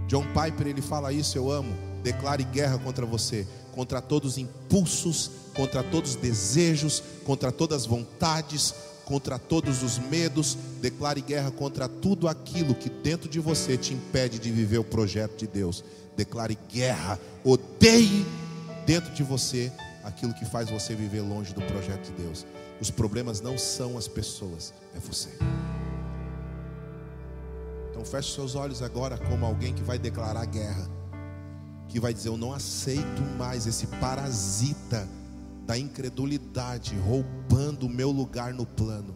[0.07, 1.75] John Piper ele fala isso, eu amo.
[2.01, 7.85] Declare guerra contra você, contra todos os impulsos, contra todos os desejos, contra todas as
[7.85, 8.73] vontades,
[9.03, 10.57] contra todos os medos.
[10.81, 15.37] Declare guerra contra tudo aquilo que dentro de você te impede de viver o projeto
[15.37, 15.83] de Deus.
[16.15, 18.25] Declare guerra, odeie
[18.85, 19.71] dentro de você
[20.05, 22.45] aquilo que faz você viver longe do projeto de Deus.
[22.79, 25.29] Os problemas não são as pessoas, é você.
[27.89, 30.87] Então feche seus olhos agora como alguém que vai declarar guerra,
[31.87, 35.07] que vai dizer: Eu não aceito mais esse parasita
[35.65, 39.15] da incredulidade roubando o meu lugar no plano.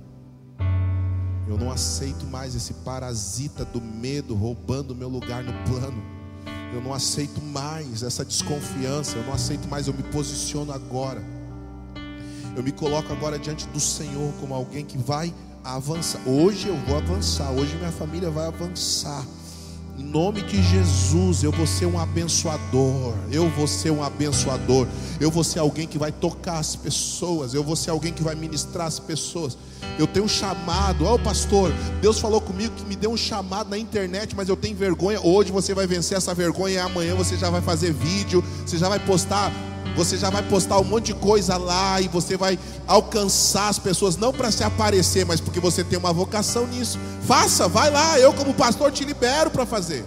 [1.47, 6.01] Eu não aceito mais esse parasita do medo roubando o meu lugar no plano.
[6.73, 9.17] Eu não aceito mais essa desconfiança.
[9.17, 9.87] Eu não aceito mais.
[9.87, 11.21] Eu me posiciono agora.
[12.55, 15.33] Eu me coloco agora diante do Senhor como alguém que vai
[15.63, 16.21] avançar.
[16.27, 17.51] Hoje eu vou avançar.
[17.51, 19.25] Hoje minha família vai avançar.
[19.97, 23.13] Em nome de Jesus, eu vou ser um abençoador.
[23.31, 24.87] Eu vou ser um abençoador.
[25.19, 27.53] Eu vou ser alguém que vai tocar as pessoas.
[27.53, 29.57] Eu vou ser alguém que vai ministrar as pessoas.
[29.97, 31.05] Eu tenho um chamado.
[31.05, 31.71] Ó, oh, pastor,
[32.01, 35.21] Deus falou comigo que me deu um chamado na internet, mas eu tenho vergonha.
[35.21, 38.89] Hoje você vai vencer essa vergonha e amanhã você já vai fazer vídeo, você já
[38.89, 39.51] vai postar
[39.95, 42.57] você já vai postar um monte de coisa lá e você vai
[42.87, 46.97] alcançar as pessoas, não para se aparecer, mas porque você tem uma vocação nisso.
[47.27, 50.05] Faça, vai lá, eu como pastor te libero para fazer.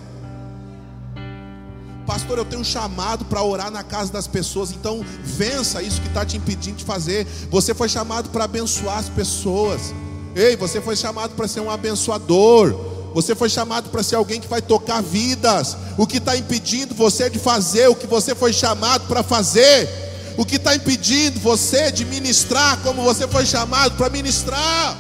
[2.07, 6.09] Pastor, eu tenho um chamado para orar na casa das pessoas, então vença isso que
[6.09, 7.27] está te impedindo de fazer.
[7.51, 9.95] Você foi chamado para abençoar as pessoas.
[10.37, 12.94] Ei, você foi chamado para ser um abençoador.
[13.15, 15.77] Você foi chamado para ser alguém que vai tocar vidas.
[15.97, 19.89] O que está impedindo você de fazer o que você foi chamado para fazer?
[20.37, 24.99] O que está impedindo você de ministrar como você foi chamado para ministrar?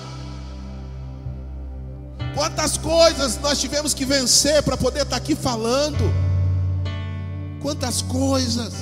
[2.36, 5.98] Quantas coisas nós tivemos que vencer para poder estar tá aqui falando?
[7.60, 8.72] Quantas coisas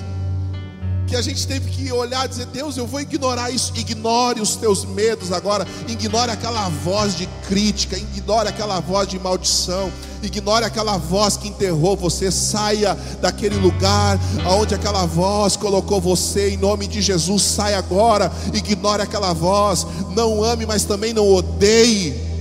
[1.12, 3.70] que a gente teve que olhar e dizer: Deus, eu vou ignorar isso.
[3.76, 5.66] Ignore os teus medos agora.
[5.86, 7.98] Ignore aquela voz de crítica.
[7.98, 9.92] Ignore aquela voz de maldição.
[10.22, 12.30] Ignore aquela voz que enterrou você.
[12.30, 16.48] Saia daquele lugar aonde aquela voz colocou você.
[16.48, 18.32] Em nome de Jesus, saia agora.
[18.54, 19.86] Ignore aquela voz.
[20.16, 22.31] Não ame, mas também não odeie.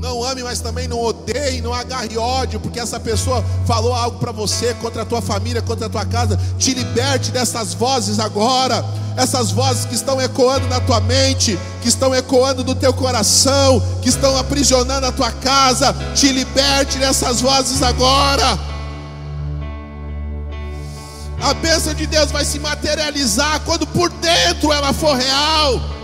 [0.00, 4.30] Não ame, mas também não odeie, não agarre ódio, porque essa pessoa falou algo para
[4.30, 6.38] você, contra a tua família, contra a tua casa.
[6.56, 8.84] Te liberte dessas vozes agora,
[9.16, 14.08] essas vozes que estão ecoando na tua mente, que estão ecoando no teu coração, que
[14.08, 15.92] estão aprisionando a tua casa.
[16.14, 18.56] Te liberte dessas vozes agora.
[21.42, 25.97] A bênção de Deus vai se materializar quando por dentro ela for real.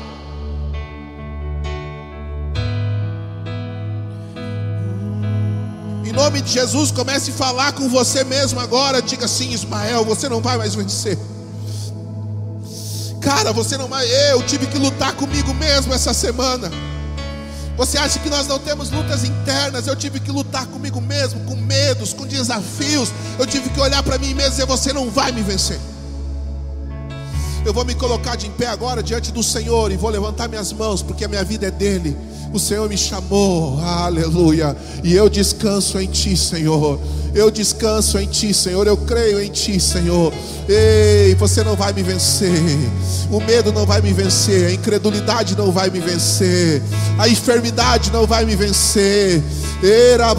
[6.14, 9.02] Nome de Jesus, comece a falar com você mesmo agora.
[9.02, 11.18] Diga assim: Ismael, você não vai mais vencer.
[13.20, 14.06] Cara, você não vai.
[14.30, 16.70] Eu tive que lutar comigo mesmo essa semana.
[17.76, 19.86] Você acha que nós não temos lutas internas?
[19.86, 23.10] Eu tive que lutar comigo mesmo, com medos, com desafios.
[23.38, 25.80] Eu tive que olhar para mim mesmo e dizer: Você não vai me vencer.
[27.64, 31.02] Eu vou me colocar de pé agora diante do Senhor e vou levantar minhas mãos,
[31.02, 32.14] porque a minha vida é dele.
[32.54, 34.76] O Senhor me chamou, aleluia.
[35.02, 37.00] E eu descanso em Ti, Senhor.
[37.34, 38.86] Eu descanso em Ti, Senhor.
[38.86, 40.32] Eu creio em Ti, Senhor.
[40.68, 42.52] Ei, você não vai me vencer.
[43.28, 44.68] O medo não vai me vencer.
[44.68, 46.80] A incredulidade não vai me vencer.
[47.18, 49.42] A enfermidade não vai me vencer.
[49.82, 50.32] Era